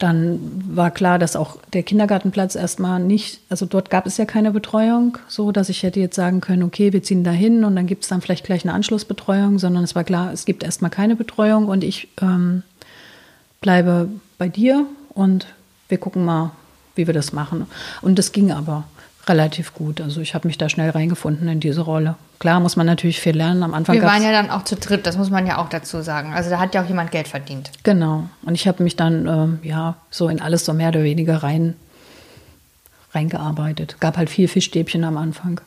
[0.00, 4.50] dann war klar, dass auch der Kindergartenplatz erstmal nicht, also dort gab es ja keine
[4.50, 7.86] Betreuung, so dass ich hätte jetzt sagen können, okay, wir ziehen da hin und dann
[7.86, 11.16] gibt es dann vielleicht gleich eine Anschlussbetreuung, sondern es war klar, es gibt erstmal keine
[11.16, 12.62] Betreuung und ich ähm,
[13.60, 15.46] bleibe bei dir und
[15.90, 16.52] wir gucken mal,
[16.94, 17.66] wie wir das machen.
[18.00, 18.84] Und das ging aber
[19.30, 20.00] relativ gut.
[20.00, 22.16] Also ich habe mich da schnell reingefunden in diese Rolle.
[22.40, 23.62] Klar muss man natürlich viel lernen.
[23.62, 26.02] Am Anfang Wir waren ja dann auch zu dritt, das muss man ja auch dazu
[26.02, 26.34] sagen.
[26.34, 27.70] Also da hat ja auch jemand Geld verdient.
[27.84, 28.28] Genau.
[28.42, 31.76] Und ich habe mich dann ähm, ja so in alles so mehr oder weniger rein
[33.12, 33.96] reingearbeitet.
[34.00, 35.60] Gab halt viel Fischstäbchen am Anfang.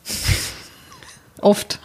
[1.40, 1.78] Oft.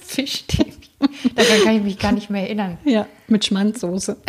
[0.00, 0.82] Fischstäbchen.
[1.34, 2.78] Daran kann ich mich gar nicht mehr erinnern.
[2.84, 4.16] Ja, mit Schmandsoße.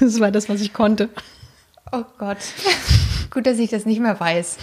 [0.00, 1.08] das war das, was ich konnte.
[1.92, 2.38] Oh Gott.
[3.30, 4.56] Gut, dass ich das nicht mehr weiß.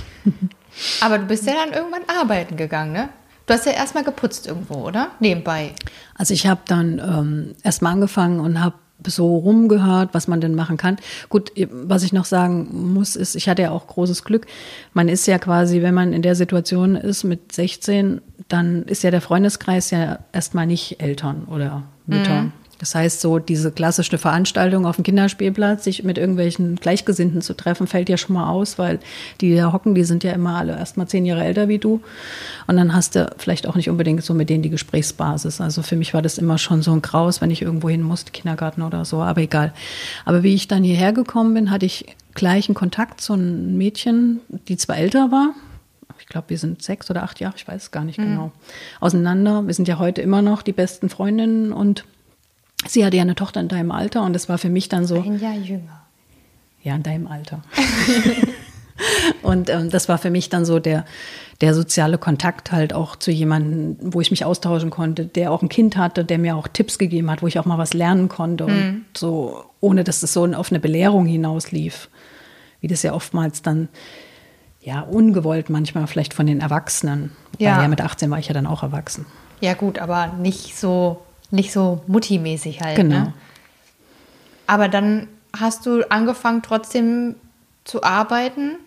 [1.01, 3.09] Aber du bist ja dann irgendwann arbeiten gegangen, ne?
[3.45, 5.09] Du hast ja erstmal geputzt irgendwo, oder?
[5.19, 5.73] Nebenbei.
[6.15, 10.77] Also ich habe dann ähm, erstmal angefangen und habe so rumgehört, was man denn machen
[10.77, 10.97] kann.
[11.29, 14.45] Gut, was ich noch sagen muss, ist, ich hatte ja auch großes Glück.
[14.93, 19.11] Man ist ja quasi, wenn man in der Situation ist mit 16, dann ist ja
[19.11, 22.43] der Freundeskreis ja erstmal nicht Eltern oder Mütter.
[22.43, 22.53] Mhm.
[22.81, 27.85] Das heißt, so diese klassische Veranstaltung auf dem Kinderspielplatz, sich mit irgendwelchen Gleichgesinnten zu treffen,
[27.85, 28.99] fällt ja schon mal aus, weil
[29.39, 32.01] die da hocken, die sind ja immer alle erst mal zehn Jahre älter wie du.
[32.65, 35.61] Und dann hast du vielleicht auch nicht unbedingt so mit denen die Gesprächsbasis.
[35.61, 38.31] Also für mich war das immer schon so ein Graus, wenn ich irgendwo hin musste,
[38.31, 39.73] Kindergarten oder so, aber egal.
[40.25, 44.77] Aber wie ich dann hierher gekommen bin, hatte ich gleichen Kontakt zu einem Mädchen, die
[44.77, 45.53] zwar älter war,
[46.19, 48.23] ich glaube, wir sind sechs oder acht Jahre, ich weiß es gar nicht mhm.
[48.23, 48.51] genau,
[48.99, 49.67] auseinander.
[49.67, 52.05] Wir sind ja heute immer noch die besten Freundinnen und
[52.87, 55.21] sie hatte ja eine Tochter in deinem Alter und das war für mich dann so.
[55.21, 56.01] Ein Jahr jünger.
[56.83, 57.61] Ja, in deinem Alter.
[59.43, 61.05] und ähm, das war für mich dann so der,
[61.61, 65.69] der soziale Kontakt halt auch zu jemandem, wo ich mich austauschen konnte, der auch ein
[65.69, 68.65] Kind hatte, der mir auch Tipps gegeben hat, wo ich auch mal was lernen konnte
[68.65, 68.69] mhm.
[68.69, 72.09] und so, ohne dass das so auf eine Belehrung hinauslief,
[72.79, 73.89] wie das ja oftmals dann
[74.81, 77.31] ja ungewollt manchmal vielleicht von den Erwachsenen.
[77.59, 77.75] Ja.
[77.75, 79.27] Weil ja mit 18 war ich ja dann auch erwachsen.
[79.59, 81.21] Ja gut, aber nicht so
[81.51, 82.95] nicht so Mutti-mäßig halt.
[82.95, 83.15] Genau.
[83.15, 83.33] Ne?
[84.67, 85.27] Aber dann
[85.57, 87.35] hast du angefangen trotzdem
[87.83, 88.77] zu arbeiten.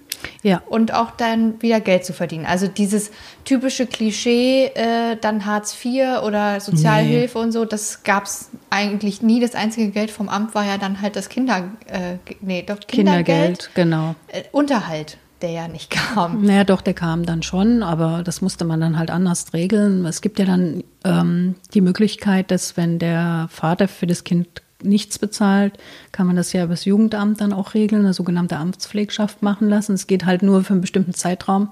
[0.43, 0.63] Ja.
[0.67, 2.47] Und auch dann wieder Geld zu verdienen.
[2.47, 3.11] Also dieses
[3.45, 7.45] typische Klischee, äh, dann Hartz IV oder Sozialhilfe nee.
[7.45, 9.41] und so, das gab es eigentlich nie.
[9.41, 13.27] Das einzige Geld vom Amt war ja dann halt das Kinder, äh, nee, doch Kindergeld.
[13.27, 14.15] Kindergeld, genau.
[14.29, 16.43] Äh, Unterhalt der ja nicht kam.
[16.43, 20.07] Naja, doch, der kam dann schon, aber das musste man dann halt anders regeln.
[20.07, 25.19] Es gibt ja dann ähm, die Möglichkeit, dass wenn der Vater für das Kind nichts
[25.19, 25.75] bezahlt,
[26.13, 29.93] kann man das ja über das Jugendamt dann auch regeln, eine sogenannte Amtspflegschaft machen lassen.
[29.93, 31.69] Es geht halt nur für einen bestimmten Zeitraum.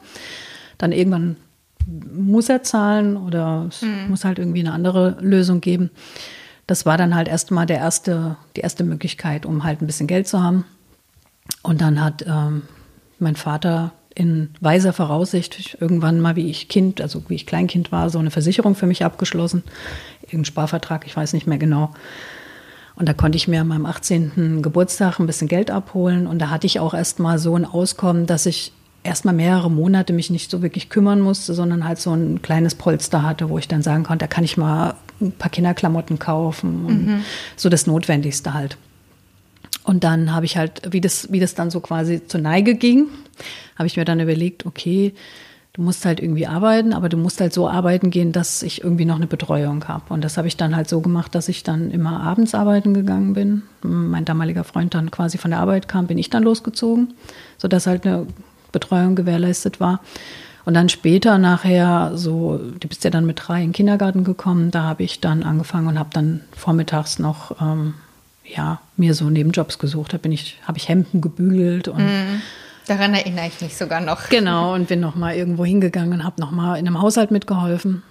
[0.77, 1.37] Dann irgendwann
[2.15, 4.11] muss er zahlen oder es mhm.
[4.11, 5.91] muss halt irgendwie eine andere Lösung geben.
[6.67, 10.29] Das war dann halt erstmal der erste, die erste Möglichkeit, um halt ein bisschen Geld
[10.29, 10.65] zu haben.
[11.63, 12.63] Und dann hat ähm,
[13.23, 18.11] mein Vater in weiser Voraussicht irgendwann mal, wie ich Kind, also wie ich Kleinkind war,
[18.11, 19.63] so eine Versicherung für mich abgeschlossen.
[20.23, 21.93] Irgendein Sparvertrag, ich weiß nicht mehr genau.
[22.95, 24.61] Und da konnte ich mir an meinem 18.
[24.61, 26.27] Geburtstag ein bisschen Geld abholen.
[26.27, 29.71] Und da hatte ich auch erst mal so ein Auskommen, dass ich erst mal mehrere
[29.71, 33.59] Monate mich nicht so wirklich kümmern musste, sondern halt so ein kleines Polster hatte, wo
[33.59, 37.25] ich dann sagen konnte, da kann ich mal ein paar Kinderklamotten kaufen und mhm.
[37.57, 38.77] so das Notwendigste halt.
[39.85, 43.09] Und dann habe ich halt, wie das, wie das dann so quasi zur Neige ging,
[43.77, 45.15] habe ich mir dann überlegt, okay,
[45.73, 49.07] du musst halt irgendwie arbeiten, aber du musst halt so arbeiten gehen, dass ich irgendwie
[49.07, 50.13] noch eine Betreuung habe.
[50.13, 53.33] Und das habe ich dann halt so gemacht, dass ich dann immer abends arbeiten gegangen
[53.33, 53.63] bin.
[53.83, 57.15] Mein damaliger Freund dann quasi von der Arbeit kam, bin ich dann losgezogen,
[57.59, 58.27] sodass halt eine
[58.71, 60.01] Betreuung gewährleistet war.
[60.65, 64.71] Und dann später nachher, so, du bist ja dann mit drei in den Kindergarten gekommen,
[64.71, 67.95] da habe ich dann angefangen und habe dann vormittags noch ähm,
[68.45, 70.13] ja, mir so Nebenjobs gesucht.
[70.13, 72.43] Da bin ich, habe ich Hemden gebügelt und mm,
[72.87, 74.29] daran erinnere ich mich sogar noch.
[74.29, 78.03] Genau, und bin noch mal irgendwo hingegangen und habe noch mal in einem Haushalt mitgeholfen,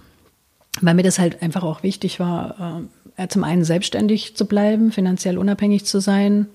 [0.80, 2.82] weil mir das halt einfach auch wichtig war,
[3.16, 6.46] äh, zum einen selbstständig zu bleiben, finanziell unabhängig zu sein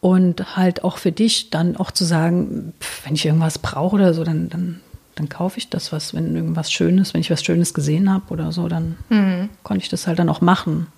[0.00, 4.14] und halt auch für dich dann auch zu sagen, pff, wenn ich irgendwas brauche oder
[4.14, 4.80] so, dann, dann,
[5.14, 8.50] dann kaufe ich das was, wenn irgendwas Schönes, wenn ich was Schönes gesehen habe oder
[8.50, 9.48] so, dann mhm.
[9.62, 10.88] konnte ich das halt dann auch machen.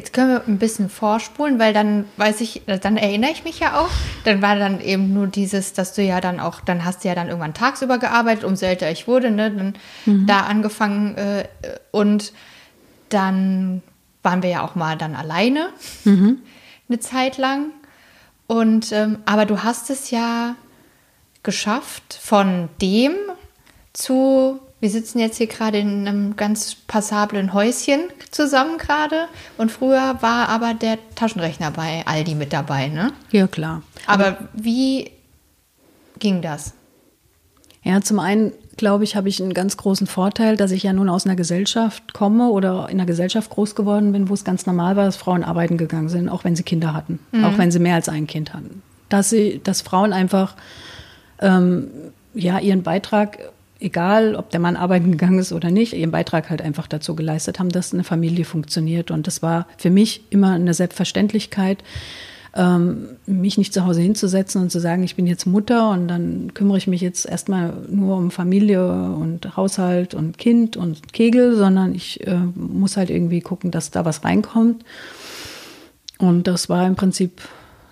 [0.00, 3.78] Jetzt können wir ein bisschen vorspulen, weil dann weiß ich, dann erinnere ich mich ja
[3.78, 3.90] auch.
[4.24, 7.14] Dann war dann eben nur dieses, dass du ja dann auch, dann hast du ja
[7.14, 9.50] dann irgendwann tagsüber gearbeitet, umso älter ich wurde, ne?
[9.50, 9.74] Dann
[10.06, 10.26] mhm.
[10.26, 11.44] da angefangen äh,
[11.90, 12.32] und
[13.10, 13.82] dann
[14.22, 15.68] waren wir ja auch mal dann alleine
[16.04, 16.38] mhm.
[16.88, 17.66] eine Zeit lang.
[18.46, 20.56] Und ähm, aber du hast es ja
[21.42, 23.12] geschafft, von dem
[23.92, 28.00] zu wir sitzen jetzt hier gerade in einem ganz passablen Häuschen
[28.30, 29.28] zusammen gerade.
[29.58, 33.12] Und früher war aber der Taschenrechner bei Aldi mit dabei, ne?
[33.30, 33.82] Ja, klar.
[34.06, 35.10] Aber, aber wie
[36.18, 36.72] ging das?
[37.82, 41.08] Ja, zum einen, glaube ich, habe ich einen ganz großen Vorteil, dass ich ja nun
[41.08, 44.96] aus einer Gesellschaft komme oder in einer Gesellschaft groß geworden bin, wo es ganz normal
[44.96, 47.44] war, dass Frauen arbeiten gegangen sind, auch wenn sie Kinder hatten, mhm.
[47.44, 48.82] auch wenn sie mehr als ein Kind hatten.
[49.10, 50.54] Dass, sie, dass Frauen einfach
[51.40, 51.88] ähm,
[52.34, 53.50] ja, ihren Beitrag
[53.80, 57.58] egal ob der Mann arbeiten gegangen ist oder nicht, ihren Beitrag halt einfach dazu geleistet
[57.58, 59.10] haben, dass eine Familie funktioniert.
[59.10, 61.82] Und das war für mich immer eine Selbstverständlichkeit,
[62.54, 66.52] ähm, mich nicht zu Hause hinzusetzen und zu sagen, ich bin jetzt Mutter und dann
[66.52, 71.94] kümmere ich mich jetzt erstmal nur um Familie und Haushalt und Kind und Kegel, sondern
[71.94, 74.84] ich äh, muss halt irgendwie gucken, dass da was reinkommt.
[76.18, 77.40] Und das war im Prinzip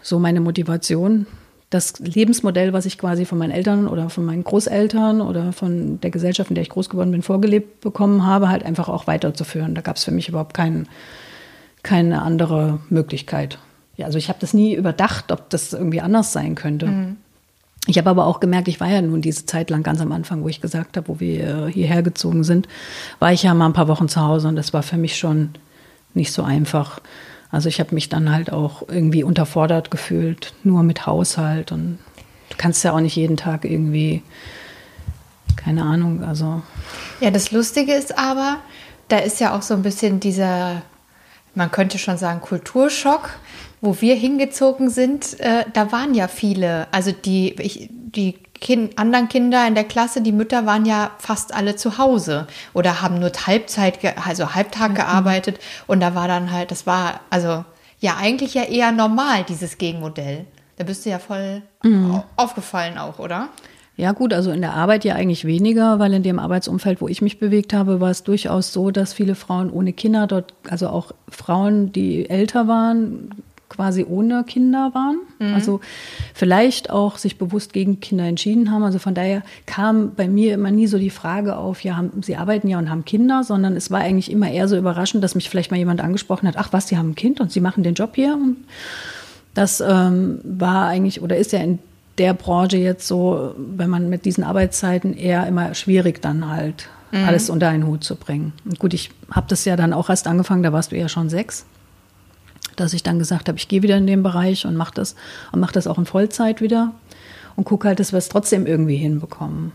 [0.02, 1.26] so meine Motivation,
[1.70, 6.10] das Lebensmodell, was ich quasi von meinen Eltern oder von meinen Großeltern oder von der
[6.10, 9.74] Gesellschaft, in der ich groß geworden bin, vorgelebt bekommen habe, halt einfach auch weiterzuführen.
[9.74, 10.88] Da gab es für mich überhaupt kein,
[11.82, 13.58] keine andere Möglichkeit.
[13.96, 16.86] Ja, also ich habe das nie überdacht, ob das irgendwie anders sein könnte.
[16.86, 17.16] Mhm.
[17.86, 20.42] Ich habe aber auch gemerkt, ich war ja nun diese Zeit lang ganz am Anfang,
[20.42, 22.68] wo ich gesagt habe, wo wir hierher gezogen sind,
[23.18, 25.50] war ich ja mal ein paar Wochen zu Hause und das war für mich schon
[26.14, 27.00] nicht so einfach.
[27.50, 31.98] Also ich habe mich dann halt auch irgendwie unterfordert gefühlt, nur mit Haushalt und
[32.50, 34.22] du kannst ja auch nicht jeden Tag irgendwie,
[35.56, 36.62] keine Ahnung, also.
[37.20, 38.58] Ja, das Lustige ist aber,
[39.08, 40.82] da ist ja auch so ein bisschen dieser,
[41.54, 43.30] man könnte schon sagen, Kulturschock,
[43.80, 49.28] wo wir hingezogen sind, äh, da waren ja viele, also die, ich, die kind, anderen
[49.28, 53.30] Kinder in der Klasse, die Mütter waren ja fast alle zu Hause oder haben nur
[53.46, 54.96] Halbzeit, also Halbtag mhm.
[54.96, 57.64] gearbeitet und da war dann halt, das war also
[58.00, 60.44] ja eigentlich ja eher normal, dieses Gegenmodell.
[60.76, 62.22] Da bist du ja voll mhm.
[62.36, 63.48] aufgefallen auch, oder?
[63.98, 67.20] Ja gut, also in der Arbeit ja eigentlich weniger, weil in dem Arbeitsumfeld, wo ich
[67.20, 71.10] mich bewegt habe, war es durchaus so, dass viele Frauen ohne Kinder dort, also auch
[71.28, 73.30] Frauen, die älter waren,
[73.78, 75.20] quasi ohne Kinder waren.
[75.38, 75.54] Mhm.
[75.54, 75.80] Also
[76.34, 78.82] vielleicht auch sich bewusst gegen Kinder entschieden haben.
[78.82, 82.34] Also von daher kam bei mir immer nie so die Frage auf, ja, haben, sie
[82.34, 85.48] arbeiten ja und haben Kinder, sondern es war eigentlich immer eher so überraschend, dass mich
[85.48, 87.94] vielleicht mal jemand angesprochen hat, ach was, sie haben ein Kind und sie machen den
[87.94, 88.34] Job hier.
[88.34, 88.56] Und
[89.54, 91.78] das ähm, war eigentlich oder ist ja in
[92.18, 97.24] der Branche jetzt so, wenn man mit diesen Arbeitszeiten eher immer schwierig dann halt mhm.
[97.24, 98.54] alles unter einen Hut zu bringen.
[98.64, 101.28] Und gut, ich habe das ja dann auch erst angefangen, da warst du ja schon
[101.28, 101.64] sechs
[102.80, 105.14] dass ich dann gesagt habe, ich gehe wieder in den Bereich und mache das
[105.52, 106.92] und mache das auch in Vollzeit wieder
[107.56, 109.72] und gucke halt, dass wir es trotzdem irgendwie hinbekommen.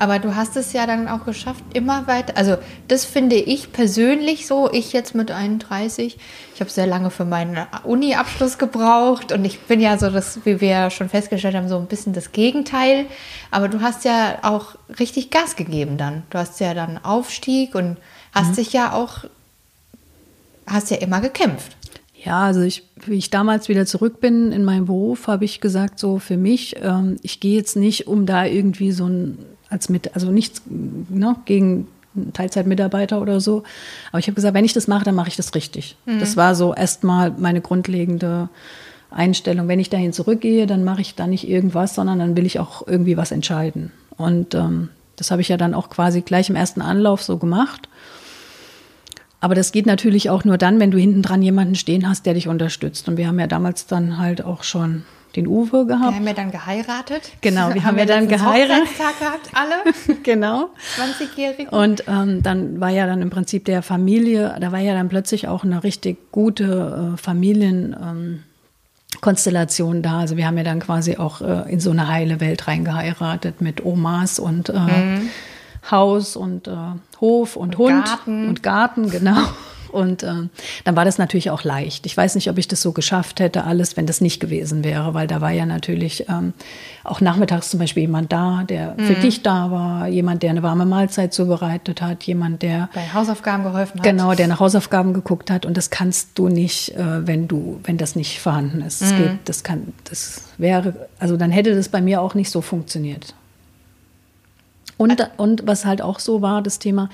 [0.00, 2.36] Aber du hast es ja dann auch geschafft, immer weiter.
[2.36, 4.70] Also das finde ich persönlich so.
[4.72, 6.16] Ich jetzt mit 31,
[6.54, 10.60] ich habe sehr lange für meinen Uni-Abschluss gebraucht und ich bin ja so, das, wie
[10.60, 13.06] wir schon festgestellt haben, so ein bisschen das Gegenteil.
[13.50, 16.22] Aber du hast ja auch richtig Gas gegeben dann.
[16.30, 17.96] Du hast ja dann Aufstieg und
[18.32, 18.54] hast mhm.
[18.54, 19.24] dich ja auch,
[20.64, 21.76] hast ja immer gekämpft.
[22.24, 25.98] Ja, also ich, wie ich damals wieder zurück bin in meinem Beruf, habe ich gesagt,
[25.98, 29.38] so für mich, ähm, ich gehe jetzt nicht, um da irgendwie so ein,
[29.70, 31.86] als mit, also nichts ne, gegen
[32.32, 33.62] Teilzeitmitarbeiter oder so.
[34.10, 35.96] Aber ich habe gesagt, wenn ich das mache, dann mache ich das richtig.
[36.06, 36.18] Mhm.
[36.18, 38.48] Das war so erstmal meine grundlegende
[39.10, 39.68] Einstellung.
[39.68, 42.86] Wenn ich dahin zurückgehe, dann mache ich da nicht irgendwas, sondern dann will ich auch
[42.86, 43.92] irgendwie was entscheiden.
[44.16, 47.88] Und ähm, das habe ich ja dann auch quasi gleich im ersten Anlauf so gemacht.
[49.40, 52.34] Aber das geht natürlich auch nur dann, wenn du hinten dran jemanden stehen hast, der
[52.34, 53.08] dich unterstützt.
[53.08, 55.04] Und wir haben ja damals dann halt auch schon
[55.36, 56.10] den Uwe gehabt.
[56.10, 57.30] Wir haben ja dann geheiratet.
[57.40, 58.98] Genau, wir haben, haben ja dann geheiratet.
[58.98, 59.74] gehabt, alle.
[60.24, 60.70] genau.
[60.96, 61.70] 20-Jährige.
[61.70, 65.46] Und ähm, dann war ja dann im Prinzip der Familie, da war ja dann plötzlich
[65.46, 70.18] auch eine richtig gute äh, Familienkonstellation ähm, da.
[70.18, 73.84] Also wir haben ja dann quasi auch äh, in so eine heile Welt reingeheiratet mit
[73.84, 75.30] Omas und äh, mhm.
[75.90, 76.72] Haus und äh,
[77.20, 78.48] Hof und, und Hund Garten.
[78.48, 79.42] und Garten, genau.
[79.90, 80.50] Und ähm,
[80.84, 82.06] dann war das natürlich auch leicht.
[82.06, 85.14] Ich weiß nicht, ob ich das so geschafft hätte, alles, wenn das nicht gewesen wäre,
[85.14, 86.52] weil da war ja natürlich ähm,
[87.04, 89.04] auch nachmittags zum Beispiel jemand da, der mhm.
[89.04, 93.64] für dich da war, jemand, der eine warme Mahlzeit zubereitet hat, jemand, der bei Hausaufgaben
[93.64, 94.04] geholfen hat.
[94.04, 95.64] Genau, der nach Hausaufgaben geguckt hat.
[95.66, 99.00] Und das kannst du nicht, äh, wenn du, wenn das nicht vorhanden ist.
[99.00, 99.16] Das, mhm.
[99.16, 103.34] geht, das kann, das wäre, also dann hätte das bei mir auch nicht so funktioniert.
[104.98, 107.08] Und, und was halt auch so war, das Thema,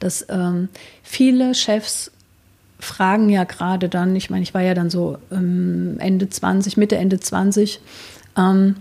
[0.00, 0.68] dass ähm,
[1.02, 2.10] viele Chefs
[2.80, 6.96] fragen ja gerade dann, ich meine, ich war ja dann so ähm, Ende 20, Mitte,
[6.96, 7.80] Ende 20,
[8.36, 8.76] ähm,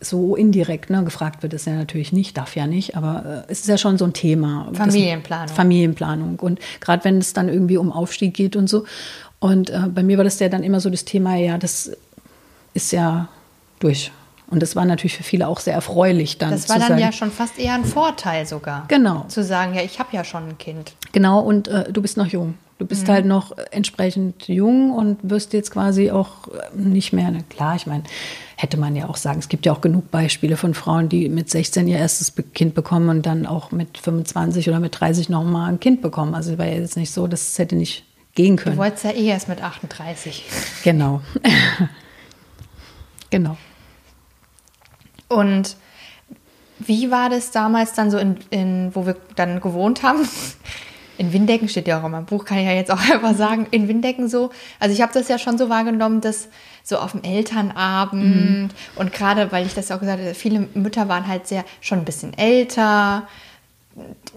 [0.00, 3.60] so indirekt, ne, gefragt wird es ja natürlich nicht, darf ja nicht, aber äh, es
[3.60, 4.70] ist ja schon so ein Thema.
[4.72, 5.46] Familienplanung.
[5.46, 6.38] Das, Familienplanung.
[6.38, 8.84] Und gerade wenn es dann irgendwie um Aufstieg geht und so.
[9.38, 11.92] Und äh, bei mir war das ja dann immer so das Thema, ja, das
[12.72, 13.28] ist ja
[13.78, 14.10] durch.
[14.50, 16.50] Und das war natürlich für viele auch sehr erfreulich dann.
[16.50, 18.84] Das war dann sagen, ja schon fast eher ein Vorteil sogar.
[18.88, 19.24] Genau.
[19.28, 20.92] Zu sagen, ja, ich habe ja schon ein Kind.
[21.12, 22.54] Genau, und äh, du bist noch jung.
[22.78, 23.12] Du bist mhm.
[23.12, 28.04] halt noch entsprechend jung und wirst jetzt quasi auch nicht mehr, ne, klar, ich meine,
[28.56, 31.50] hätte man ja auch sagen, es gibt ja auch genug Beispiele von Frauen, die mit
[31.50, 35.78] 16 ihr erstes Kind bekommen und dann auch mit 25 oder mit 30 nochmal ein
[35.78, 36.34] Kind bekommen.
[36.34, 38.76] Also es war ja jetzt nicht so, dass es hätte nicht gehen können.
[38.76, 40.44] Du wolltest ja eh erst mit 38.
[40.82, 41.20] Genau.
[43.30, 43.58] genau.
[45.30, 45.76] Und
[46.78, 50.28] wie war das damals dann so, in, in, wo wir dann gewohnt haben?
[51.20, 53.66] in Windecken steht ja auch in meinem Buch, kann ich ja jetzt auch einfach sagen,
[53.70, 54.50] in Windecken so.
[54.78, 56.48] Also ich habe das ja schon so wahrgenommen, dass
[56.82, 58.68] so auf dem Elternabend mhm.
[58.96, 62.04] und gerade, weil ich das auch gesagt habe, viele Mütter waren halt sehr schon ein
[62.06, 63.28] bisschen älter.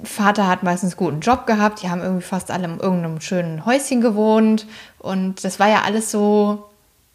[0.03, 4.01] Vater hat meistens guten Job gehabt, die haben irgendwie fast alle in irgendeinem schönen Häuschen
[4.01, 4.67] gewohnt
[4.99, 6.65] und das war ja alles so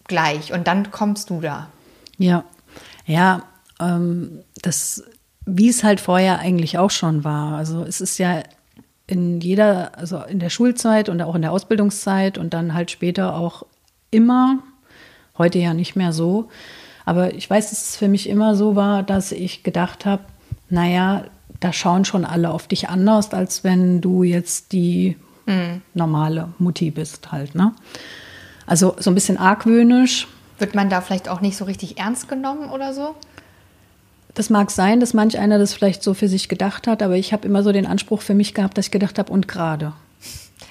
[0.06, 1.68] gleich und dann kommst du da.
[2.16, 2.44] Ja,
[3.04, 3.42] ja,
[3.80, 5.04] ähm, das,
[5.46, 7.56] wie es halt vorher eigentlich auch schon war.
[7.56, 8.42] Also es ist ja
[9.06, 13.34] in jeder, also in der Schulzeit und auch in der Ausbildungszeit und dann halt später
[13.34, 13.64] auch
[14.10, 14.58] immer,
[15.36, 16.48] heute ja nicht mehr so,
[17.04, 20.24] aber ich weiß, dass es für mich immer so war, dass ich gedacht habe,
[20.68, 21.24] naja,
[21.58, 25.16] da schauen schon alle auf dich anders, als wenn du jetzt die
[25.46, 25.80] mhm.
[25.94, 27.72] normale Mutti bist halt, ne?
[28.66, 30.28] Also so ein bisschen argwöhnisch.
[30.58, 33.14] Wird man da vielleicht auch nicht so richtig ernst genommen oder so?
[34.38, 37.32] Das mag sein, dass manch einer das vielleicht so für sich gedacht hat, aber ich
[37.32, 39.94] habe immer so den Anspruch für mich gehabt, dass ich gedacht habe, und gerade.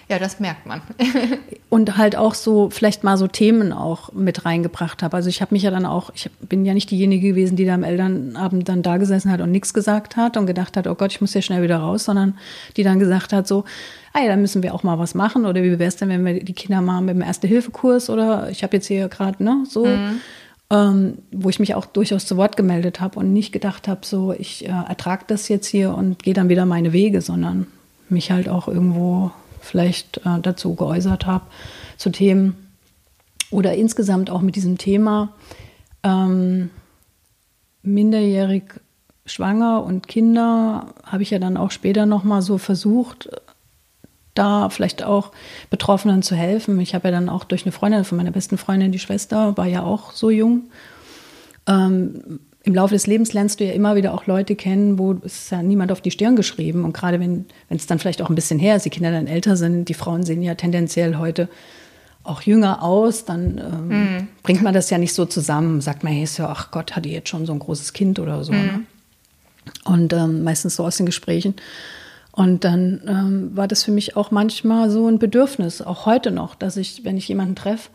[0.08, 0.82] Ja, das merkt man.
[1.70, 5.18] und halt auch so, vielleicht mal so Themen auch mit reingebracht habe.
[5.18, 7.74] Also ich habe mich ja dann auch, ich bin ja nicht diejenige gewesen, die da
[7.74, 11.12] am Elternabend dann da gesessen hat und nichts gesagt hat und gedacht hat, oh Gott,
[11.12, 12.38] ich muss hier schnell wieder raus, sondern
[12.78, 13.66] die dann gesagt hat so,
[14.14, 16.24] ah ja, da müssen wir auch mal was machen oder wie wäre es denn, wenn
[16.24, 19.86] wir die Kinder mal mit dem Erste-Hilfe-Kurs oder ich habe jetzt hier gerade, ne, so.
[19.86, 20.22] Mhm
[20.70, 24.34] ähm, wo ich mich auch durchaus zu Wort gemeldet habe und nicht gedacht habe, so
[24.34, 27.68] ich äh, ertrage das jetzt hier und gehe dann wieder meine Wege, sondern
[28.10, 31.46] mich halt auch irgendwo vielleicht äh, dazu geäußert habe
[31.98, 32.56] zu Themen
[33.50, 35.34] oder insgesamt auch mit diesem Thema
[36.04, 36.70] ähm,
[37.82, 38.64] minderjährig
[39.26, 43.30] schwanger und Kinder habe ich ja dann auch später noch mal so versucht
[44.38, 45.32] da vielleicht auch
[45.70, 46.80] Betroffenen zu helfen.
[46.80, 49.66] Ich habe ja dann auch durch eine Freundin von meiner besten Freundin, die Schwester, war
[49.68, 50.64] ja auch so jung.
[51.68, 55.50] Ähm, Im Laufe des Lebens lernst du ja immer wieder auch Leute kennen, wo es
[55.50, 56.86] ja niemand auf die Stirn geschrieben.
[56.86, 59.56] Und gerade wenn es dann vielleicht auch ein bisschen her ist, die Kinder dann älter
[59.56, 61.50] sind, die Frauen sehen ja tendenziell heute
[62.24, 64.28] auch jünger aus, dann ähm, mhm.
[64.44, 65.82] bringt man das ja nicht so zusammen.
[65.82, 68.20] Sagt man, hey, ist ja, ach Gott, hat die jetzt schon so ein großes Kind
[68.20, 68.52] oder so.
[68.52, 68.60] Mhm.
[68.60, 68.84] Ne?
[69.86, 71.56] Und ähm, meistens so aus den Gesprächen.
[72.38, 76.54] Und dann ähm, war das für mich auch manchmal so ein Bedürfnis, auch heute noch,
[76.54, 77.90] dass ich, wenn ich jemanden treffe,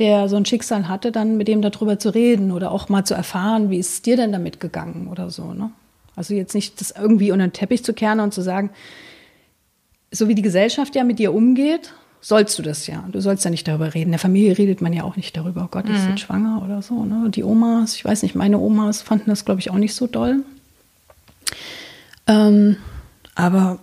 [0.00, 3.14] der so ein Schicksal hatte, dann mit dem darüber zu reden oder auch mal zu
[3.14, 5.52] erfahren, wie ist es dir denn damit gegangen oder so.
[5.52, 5.70] Ne?
[6.16, 8.70] Also jetzt nicht das irgendwie unter den Teppich zu kehren und zu sagen,
[10.10, 13.04] so wie die Gesellschaft ja mit dir umgeht, sollst du das ja.
[13.12, 14.06] Du sollst ja nicht darüber reden.
[14.06, 16.10] In der Familie redet man ja auch nicht darüber, oh Gott, ist mhm.
[16.10, 17.04] jetzt schwanger oder so.
[17.04, 17.30] Ne?
[17.30, 20.42] Die Omas, ich weiß nicht, meine Omas fanden das, glaube ich, auch nicht so doll.
[22.26, 22.76] Ähm,
[23.40, 23.78] aber,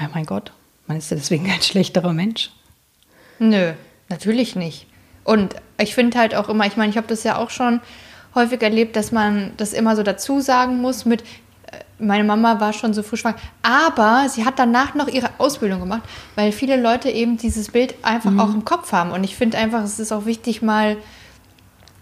[0.00, 0.52] ja, mein Gott,
[0.86, 2.50] man ist ja deswegen kein schlechterer Mensch.
[3.38, 3.72] Nö,
[4.08, 4.86] natürlich nicht.
[5.24, 7.80] Und ich finde halt auch immer, ich meine, ich habe das ja auch schon
[8.34, 12.72] häufig erlebt, dass man das immer so dazu sagen muss mit, äh, meine Mama war
[12.72, 13.38] schon so früh schwanger.
[13.62, 16.02] Aber sie hat danach noch ihre Ausbildung gemacht,
[16.34, 18.40] weil viele Leute eben dieses Bild einfach mhm.
[18.40, 19.10] auch im Kopf haben.
[19.10, 20.96] Und ich finde einfach, es ist auch wichtig, mal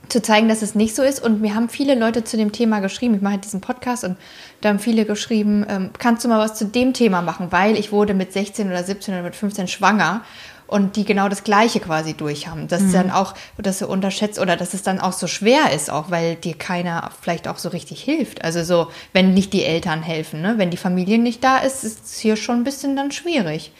[0.08, 1.22] zu zeigen, dass es nicht so ist.
[1.22, 3.14] Und mir haben viele Leute zu dem Thema geschrieben.
[3.14, 4.16] Ich mache halt diesen Podcast und
[4.60, 7.92] da haben viele geschrieben, ähm, kannst du mal was zu dem Thema machen, weil ich
[7.92, 10.22] wurde mit 16 oder 17 oder mit 15 schwanger
[10.68, 12.68] und die genau das Gleiche quasi durchhaben.
[12.68, 12.92] Dass mhm.
[12.92, 16.36] dann auch, dass du unterschätzt oder dass es dann auch so schwer ist, auch weil
[16.36, 18.44] dir keiner vielleicht auch so richtig hilft.
[18.44, 20.54] Also so, wenn nicht die Eltern helfen, ne?
[20.58, 23.72] wenn die Familie nicht da ist, ist es hier schon ein bisschen dann schwierig.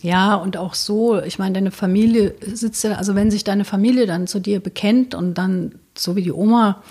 [0.00, 4.06] Ja, und auch so, ich meine, deine Familie sitzt ja, also wenn sich deine Familie
[4.06, 6.82] dann zu dir bekennt und dann, so wie die Oma,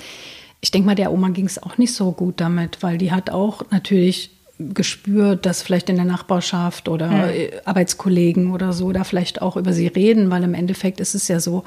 [0.59, 3.29] ich denke mal, der Oma ging es auch nicht so gut damit, weil die hat
[3.29, 7.31] auch natürlich gespürt, dass vielleicht in der Nachbarschaft oder mhm.
[7.65, 11.39] Arbeitskollegen oder so da vielleicht auch über sie reden, weil im Endeffekt ist es ja
[11.39, 11.63] so,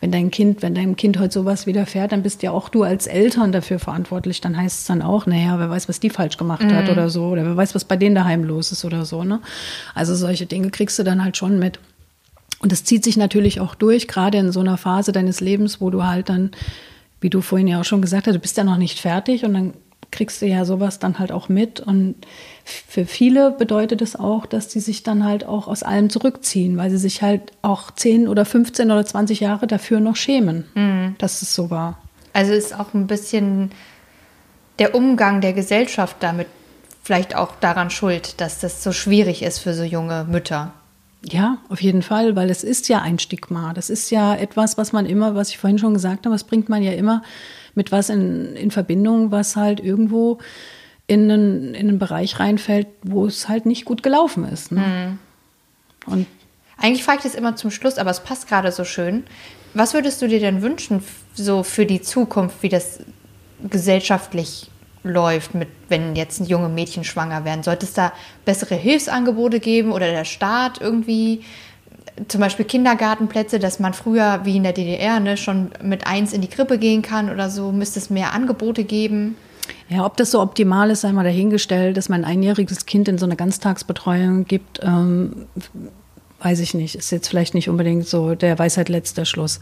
[0.00, 3.06] wenn dein Kind, wenn deinem Kind heute sowas widerfährt, dann bist ja auch du als
[3.06, 4.40] Eltern dafür verantwortlich.
[4.40, 6.74] Dann heißt es dann auch, naja, wer weiß, was die falsch gemacht mhm.
[6.74, 9.22] hat oder so, oder wer weiß, was bei denen daheim los ist oder so.
[9.22, 9.40] Ne?
[9.94, 11.78] Also solche Dinge kriegst du dann halt schon mit.
[12.60, 15.90] Und das zieht sich natürlich auch durch, gerade in so einer Phase deines Lebens, wo
[15.90, 16.52] du halt dann,
[17.20, 19.52] wie du vorhin ja auch schon gesagt hast, du bist ja noch nicht fertig und
[19.52, 19.74] dann
[20.10, 21.80] kriegst du ja sowas dann halt auch mit.
[21.80, 22.16] Und
[22.64, 26.90] für viele bedeutet es auch, dass die sich dann halt auch aus allem zurückziehen, weil
[26.90, 31.14] sie sich halt auch 10 oder 15 oder 20 Jahre dafür noch schämen, mhm.
[31.18, 31.98] dass es so war.
[32.32, 33.70] Also ist auch ein bisschen
[34.78, 36.46] der Umgang der Gesellschaft damit
[37.02, 40.72] vielleicht auch daran schuld, dass das so schwierig ist für so junge Mütter.
[41.24, 43.74] Ja, auf jeden Fall, weil es ist ja ein Stigma.
[43.74, 46.68] Das ist ja etwas, was man immer, was ich vorhin schon gesagt habe, das bringt
[46.68, 47.22] man ja immer
[47.74, 50.38] mit was in, in Verbindung, was halt irgendwo
[51.06, 54.72] in einen, in einen Bereich reinfällt, wo es halt nicht gut gelaufen ist.
[54.72, 55.18] Ne?
[56.06, 56.12] Mhm.
[56.12, 56.26] Und
[56.80, 59.24] Eigentlich frage ich das immer zum Schluss, aber es passt gerade so schön.
[59.74, 61.04] Was würdest du dir denn wünschen,
[61.34, 63.00] so für die Zukunft, wie das
[63.68, 64.69] gesellschaftlich
[65.02, 67.62] läuft, mit, wenn jetzt junge Mädchen schwanger werden?
[67.62, 68.12] Sollte es da
[68.44, 71.42] bessere Hilfsangebote geben oder der Staat irgendwie
[72.28, 76.40] zum Beispiel Kindergartenplätze, dass man früher wie in der DDR ne, schon mit eins in
[76.40, 79.36] die Krippe gehen kann oder so, müsste es mehr Angebote geben.
[79.88, 83.18] Ja, ob das so optimal ist, sei mal dahingestellt, dass man ein einjähriges Kind in
[83.18, 85.46] so eine Ganztagsbetreuung gibt, ähm,
[86.40, 86.94] weiß ich nicht.
[86.94, 89.60] Ist jetzt vielleicht nicht unbedingt so der Weisheit letzter Schluss.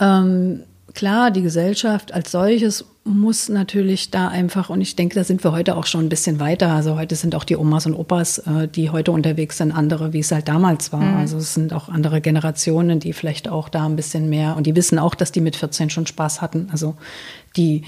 [0.00, 0.64] Ähm,
[0.94, 5.52] klar, die Gesellschaft als solches muss natürlich da einfach, und ich denke, da sind wir
[5.52, 6.68] heute auch schon ein bisschen weiter.
[6.68, 10.20] Also heute sind auch die Omas und Opas, äh, die heute unterwegs sind, andere, wie
[10.20, 11.00] es halt damals war.
[11.00, 11.16] Mhm.
[11.16, 14.76] Also es sind auch andere Generationen, die vielleicht auch da ein bisschen mehr, und die
[14.76, 16.68] wissen auch, dass die mit 14 schon Spaß hatten.
[16.70, 16.94] Also
[17.56, 17.82] die,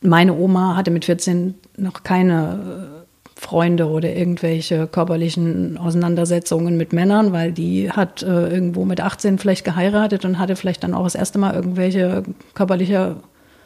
[0.00, 2.99] meine Oma hatte mit 14 noch keine äh,
[3.40, 9.64] Freunde oder irgendwelche körperlichen Auseinandersetzungen mit Männern, weil die hat äh, irgendwo mit 18 vielleicht
[9.64, 12.22] geheiratet und hatte vielleicht dann auch das erste Mal irgendwelche
[12.52, 13.16] körperliche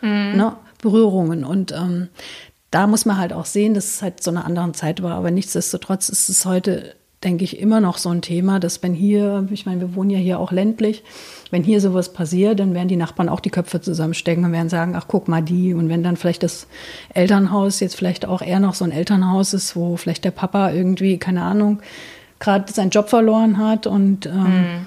[0.01, 0.37] mhm.
[0.37, 1.43] ne, Berührungen.
[1.43, 2.09] Und ähm,
[2.71, 5.17] da muss man halt auch sehen, dass es halt so eine andere Zeit war.
[5.17, 6.95] Aber nichtsdestotrotz ist es heute,
[7.25, 10.19] denke ich, immer noch so ein Thema, dass wenn hier, ich meine, wir wohnen ja
[10.19, 11.03] hier auch ländlich,
[11.51, 14.95] wenn hier sowas passiert, dann werden die Nachbarn auch die Köpfe zusammenstecken und werden sagen,
[14.97, 15.75] ach guck mal die.
[15.75, 16.67] Und wenn dann vielleicht das
[17.13, 21.19] Elternhaus jetzt vielleicht auch eher noch so ein Elternhaus ist, wo vielleicht der Papa irgendwie,
[21.19, 21.81] keine Ahnung,
[22.41, 24.87] gerade seinen Job verloren hat und ähm, hm.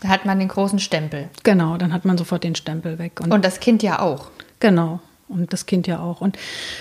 [0.00, 1.28] da hat man den großen Stempel.
[1.42, 3.20] Genau, dann hat man sofort den Stempel weg.
[3.22, 4.30] Und, und das Kind ja auch.
[4.60, 5.00] Genau
[5.32, 6.20] und das Kind ja auch.
[6.20, 6.36] Und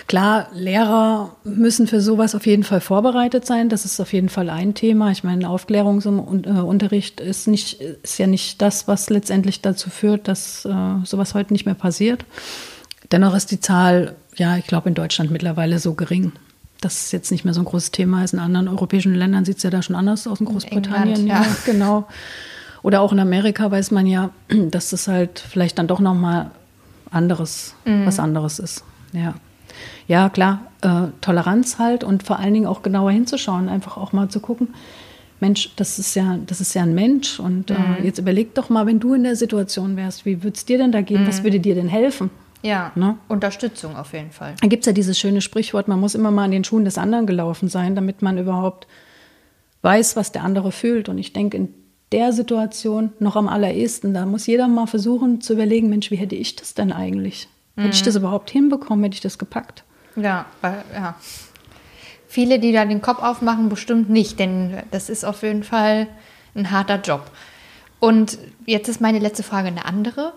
[0.07, 3.69] klar, Lehrer müssen für sowas auf jeden Fall vorbereitet sein.
[3.69, 5.11] Das ist auf jeden Fall ein Thema.
[5.11, 11.05] Ich meine, Aufklärungsunterricht ist nicht, ist ja nicht das, was letztendlich dazu führt, dass äh,
[11.05, 12.25] sowas heute nicht mehr passiert.
[13.11, 16.31] Dennoch ist die Zahl, ja, ich glaube, in Deutschland mittlerweile so gering,
[16.81, 18.33] dass es jetzt nicht mehr so ein großes Thema ist.
[18.33, 21.45] In anderen europäischen Ländern sieht es ja da schon anders aus, in Großbritannien, in England,
[21.45, 21.51] ja.
[21.51, 22.07] ja, genau.
[22.83, 26.51] Oder auch in Amerika weiß man ja, dass das halt vielleicht dann doch nochmal
[27.11, 28.05] anderes, mhm.
[28.05, 28.83] was anderes ist.
[29.13, 29.35] Ja.
[30.07, 34.29] Ja, klar, äh, Toleranz halt und vor allen Dingen auch genauer hinzuschauen, einfach auch mal
[34.29, 34.69] zu gucken,
[35.39, 37.39] Mensch, das ist ja, das ist ja ein Mensch.
[37.39, 38.03] Und äh, mhm.
[38.03, 40.91] jetzt überleg doch mal, wenn du in der Situation wärst, wie würde es dir denn
[40.91, 41.23] da gehen?
[41.23, 41.27] Mhm.
[41.27, 42.29] Was würde dir denn helfen?
[42.61, 43.17] Ja, ne?
[43.27, 44.53] Unterstützung auf jeden Fall.
[44.61, 46.99] Da gibt es ja dieses schöne Sprichwort, man muss immer mal in den Schuhen des
[46.99, 48.85] anderen gelaufen sein, damit man überhaupt
[49.81, 51.09] weiß, was der andere fühlt.
[51.09, 51.73] Und ich denke, in
[52.11, 54.13] der Situation noch am allerersten.
[54.13, 57.47] Da muss jeder mal versuchen zu überlegen, Mensch, wie hätte ich das denn eigentlich?
[57.75, 57.83] Mhm.
[57.83, 58.21] Hätte ich das mhm.
[58.21, 59.03] überhaupt hinbekommen?
[59.03, 59.83] Hätte ich das gepackt?
[60.15, 60.45] Ja,
[60.93, 61.15] ja.
[62.27, 66.07] Viele, die da den Kopf aufmachen, bestimmt nicht, denn das ist auf jeden Fall
[66.55, 67.29] ein harter Job.
[67.99, 70.33] Und jetzt ist meine letzte Frage eine andere.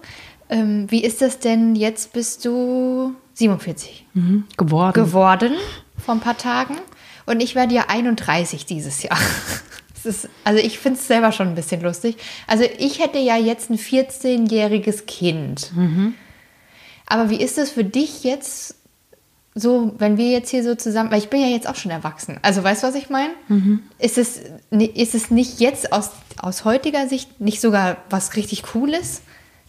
[0.48, 1.74] Ähm, wie ist das denn?
[1.74, 4.44] Jetzt bist du 47 mhm.
[4.56, 4.92] geworden.
[4.92, 5.52] Geworden
[5.96, 6.76] vor ein paar Tagen.
[7.26, 9.18] Und ich werde ja 31 dieses Jahr.
[10.06, 12.16] Ist, also ich finde es selber schon ein bisschen lustig.
[12.46, 15.72] Also ich hätte ja jetzt ein 14-jähriges Kind.
[15.74, 16.14] Mhm.
[17.06, 18.76] Aber wie ist es für dich jetzt
[19.54, 22.38] so, wenn wir jetzt hier so zusammen, weil ich bin ja jetzt auch schon erwachsen.
[22.42, 23.32] Also weißt du, was ich meine?
[23.48, 23.84] Mhm.
[23.98, 24.40] Ist, es,
[24.70, 29.22] ist es nicht jetzt aus, aus heutiger Sicht nicht sogar was richtig Cooles?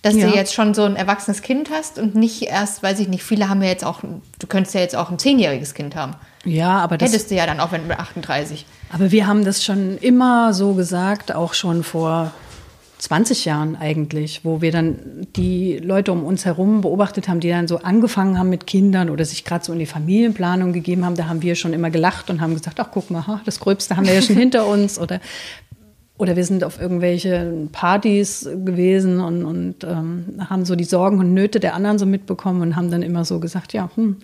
[0.05, 0.27] Dass Ja.
[0.29, 3.49] du jetzt schon so ein erwachsenes Kind hast und nicht erst, weiß ich nicht, viele
[3.49, 4.01] haben ja jetzt auch,
[4.37, 6.13] du könntest ja jetzt auch ein zehnjähriges Kind haben.
[6.43, 8.67] Ja, aber das, Hättest du ja dann auch, wenn mit 38.
[8.91, 12.31] aber wir haben das schon immer so gesagt, auch schon vor
[12.99, 17.67] 20 Jahren eigentlich, wo wir dann die Leute um uns herum beobachtet haben, die dann
[17.67, 21.15] so angefangen haben mit Kindern oder sich gerade so in die Familienplanung gegeben haben.
[21.15, 24.07] Da haben wir schon immer gelacht und haben gesagt, ach guck mal, das Gröbste haben
[24.07, 25.19] wir ja schon hinter uns oder
[26.18, 31.34] oder wir sind auf irgendwelche Partys gewesen und, und ähm, haben so die Sorgen und
[31.34, 34.18] Nöte der anderen so mitbekommen und haben dann immer so gesagt, ja, hm,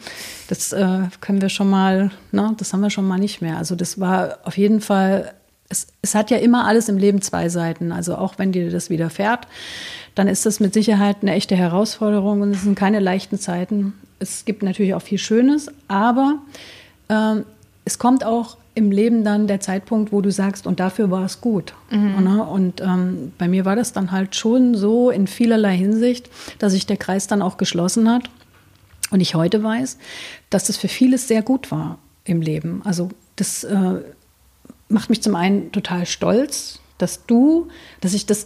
[0.48, 3.58] das äh, können wir schon mal, ne, das haben wir schon mal nicht mehr.
[3.58, 5.34] Also das war auf jeden Fall,
[5.68, 7.92] es, es hat ja immer alles im Leben zwei Seiten.
[7.92, 9.48] Also auch wenn dir das widerfährt,
[10.16, 13.94] dann ist das mit Sicherheit eine echte Herausforderung und es sind keine leichten Zeiten.
[14.20, 16.36] Es gibt natürlich auch viel Schönes, aber
[17.10, 17.44] ähm,
[17.84, 21.41] es kommt auch im Leben dann der Zeitpunkt, wo du sagst, und dafür war es
[21.41, 21.74] gut.
[22.24, 22.43] Ne?
[22.43, 26.86] Und ähm, bei mir war das dann halt schon so in vielerlei Hinsicht, dass sich
[26.86, 28.30] der Kreis dann auch geschlossen hat.
[29.11, 29.97] Und ich heute weiß,
[30.49, 32.82] dass das für vieles sehr gut war im Leben.
[32.86, 33.95] Also das äh,
[34.88, 37.67] macht mich zum einen total stolz, dass du,
[37.99, 38.45] dass ich das,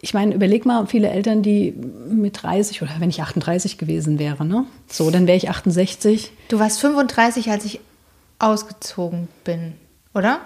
[0.00, 1.72] ich meine, überleg mal, viele Eltern, die
[2.08, 4.64] mit 30 oder wenn ich 38 gewesen wäre, ne?
[4.88, 6.32] So, dann wäre ich 68.
[6.48, 7.80] Du warst 35, als ich
[8.40, 9.74] ausgezogen bin,
[10.14, 10.40] oder?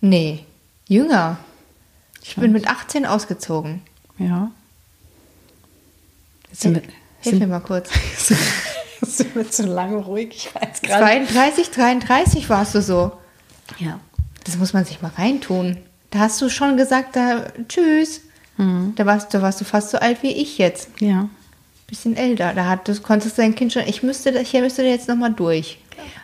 [0.00, 0.44] Nee,
[0.88, 1.38] jünger.
[2.22, 3.82] Ich bin mit 18 ausgezogen.
[4.18, 4.50] Ja.
[6.50, 6.82] Jetzt sind wir,
[7.20, 7.90] Hilf mir mal kurz.
[9.02, 10.30] sind wir zu lange ruhig.
[10.34, 11.04] Ich weiß gerade.
[11.26, 13.12] 32, 33 warst du so.
[13.78, 14.00] Ja.
[14.44, 15.78] Das muss man sich mal reintun.
[16.10, 18.20] Da hast du schon gesagt, da tschüss.
[18.56, 20.88] Da, warst, da warst du fast so alt wie ich jetzt.
[21.00, 21.28] Ja.
[21.88, 22.54] Bisschen älter.
[22.54, 25.78] Da hat, du konntest dein Kind schon, ich müsste, hier müsste jetzt nochmal durch.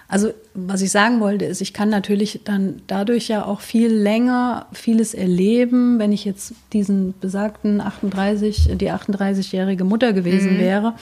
[0.09, 4.67] Also, was ich sagen wollte, ist, ich kann natürlich dann dadurch ja auch viel länger
[4.73, 10.95] vieles erleben, wenn ich jetzt diesen besagten 38, die 38-jährige Mutter gewesen wäre,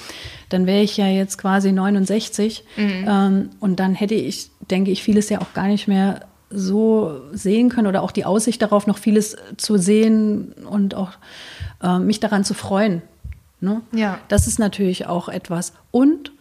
[0.50, 2.64] dann wäre ich ja jetzt quasi 69.
[2.76, 7.68] Ähm, und dann hätte ich, denke ich, vieles ja auch gar nicht mehr so sehen
[7.68, 11.12] können oder auch die Aussicht darauf, noch vieles zu sehen und auch
[11.82, 13.02] äh, mich daran zu freuen.
[13.60, 13.82] Ne?
[13.92, 14.18] Ja.
[14.28, 15.72] Das ist natürlich auch etwas.
[15.90, 16.32] Und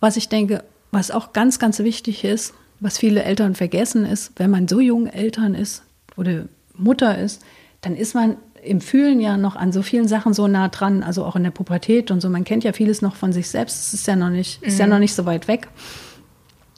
[0.00, 4.50] was ich denke, was auch ganz, ganz wichtig ist, was viele Eltern vergessen, ist, wenn
[4.50, 5.82] man so jung Eltern ist
[6.16, 7.42] oder Mutter ist,
[7.80, 11.24] dann ist man im Fühlen ja noch an so vielen Sachen so nah dran, also
[11.24, 12.28] auch in der Pubertät und so.
[12.28, 13.80] Man kennt ja vieles noch von sich selbst.
[13.80, 15.68] Es ist ja noch nicht, ist ja noch nicht so weit weg.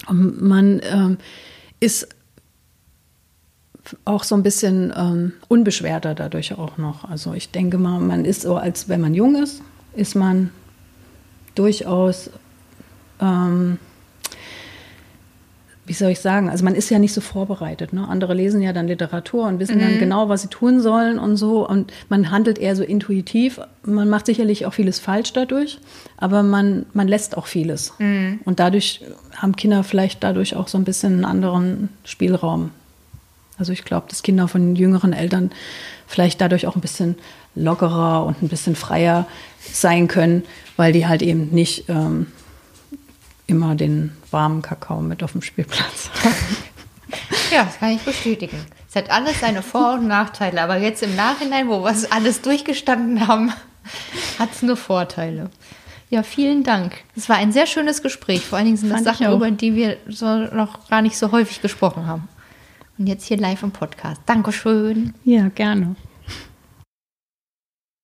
[0.07, 1.19] Und man ähm,
[1.81, 2.09] ist
[4.05, 7.05] auch so ein bisschen ähm, unbeschwerter dadurch auch noch.
[7.05, 9.61] Also ich denke mal, man ist so, als wenn man jung ist,
[9.95, 10.51] ist man
[11.55, 12.31] durchaus,
[13.21, 13.79] ähm,
[15.87, 17.93] wie soll ich sagen, also man ist ja nicht so vorbereitet.
[17.93, 18.09] Ne?
[18.09, 21.68] Andere lesen ja dann Literatur und wissen dann genau, was sie tun sollen und so.
[21.68, 23.61] Und man handelt eher so intuitiv.
[23.85, 25.78] Man macht sicherlich auch vieles falsch dadurch,
[26.16, 27.93] aber man, man lässt auch vieles.
[28.45, 29.03] Und dadurch
[29.37, 32.70] haben Kinder vielleicht dadurch auch so ein bisschen einen anderen Spielraum.
[33.59, 35.51] Also ich glaube, dass Kinder von jüngeren Eltern
[36.07, 37.16] vielleicht dadurch auch ein bisschen
[37.55, 39.26] lockerer und ein bisschen freier
[39.61, 40.45] sein können,
[40.76, 42.26] weil die halt eben nicht ähm,
[43.47, 46.11] immer den warmen Kakao mit auf dem Spielplatz.
[47.53, 48.59] Ja, das kann ich bestätigen.
[48.89, 52.43] Es hat alles seine Vor- und Nachteile, aber jetzt im Nachhinein, wo wir es alles
[52.43, 53.53] durchgestanden haben,
[54.41, 55.51] hat es nur Vorteile.
[56.11, 56.95] Ja, vielen Dank.
[57.14, 58.45] Es war ein sehr schönes Gespräch.
[58.45, 61.30] Vor allen Dingen sind das Fand Sachen, über die wir so noch gar nicht so
[61.30, 62.28] häufig gesprochen haben.
[62.99, 64.20] Und jetzt hier live im Podcast.
[64.26, 65.14] Dankeschön.
[65.24, 65.97] Ja, gerne.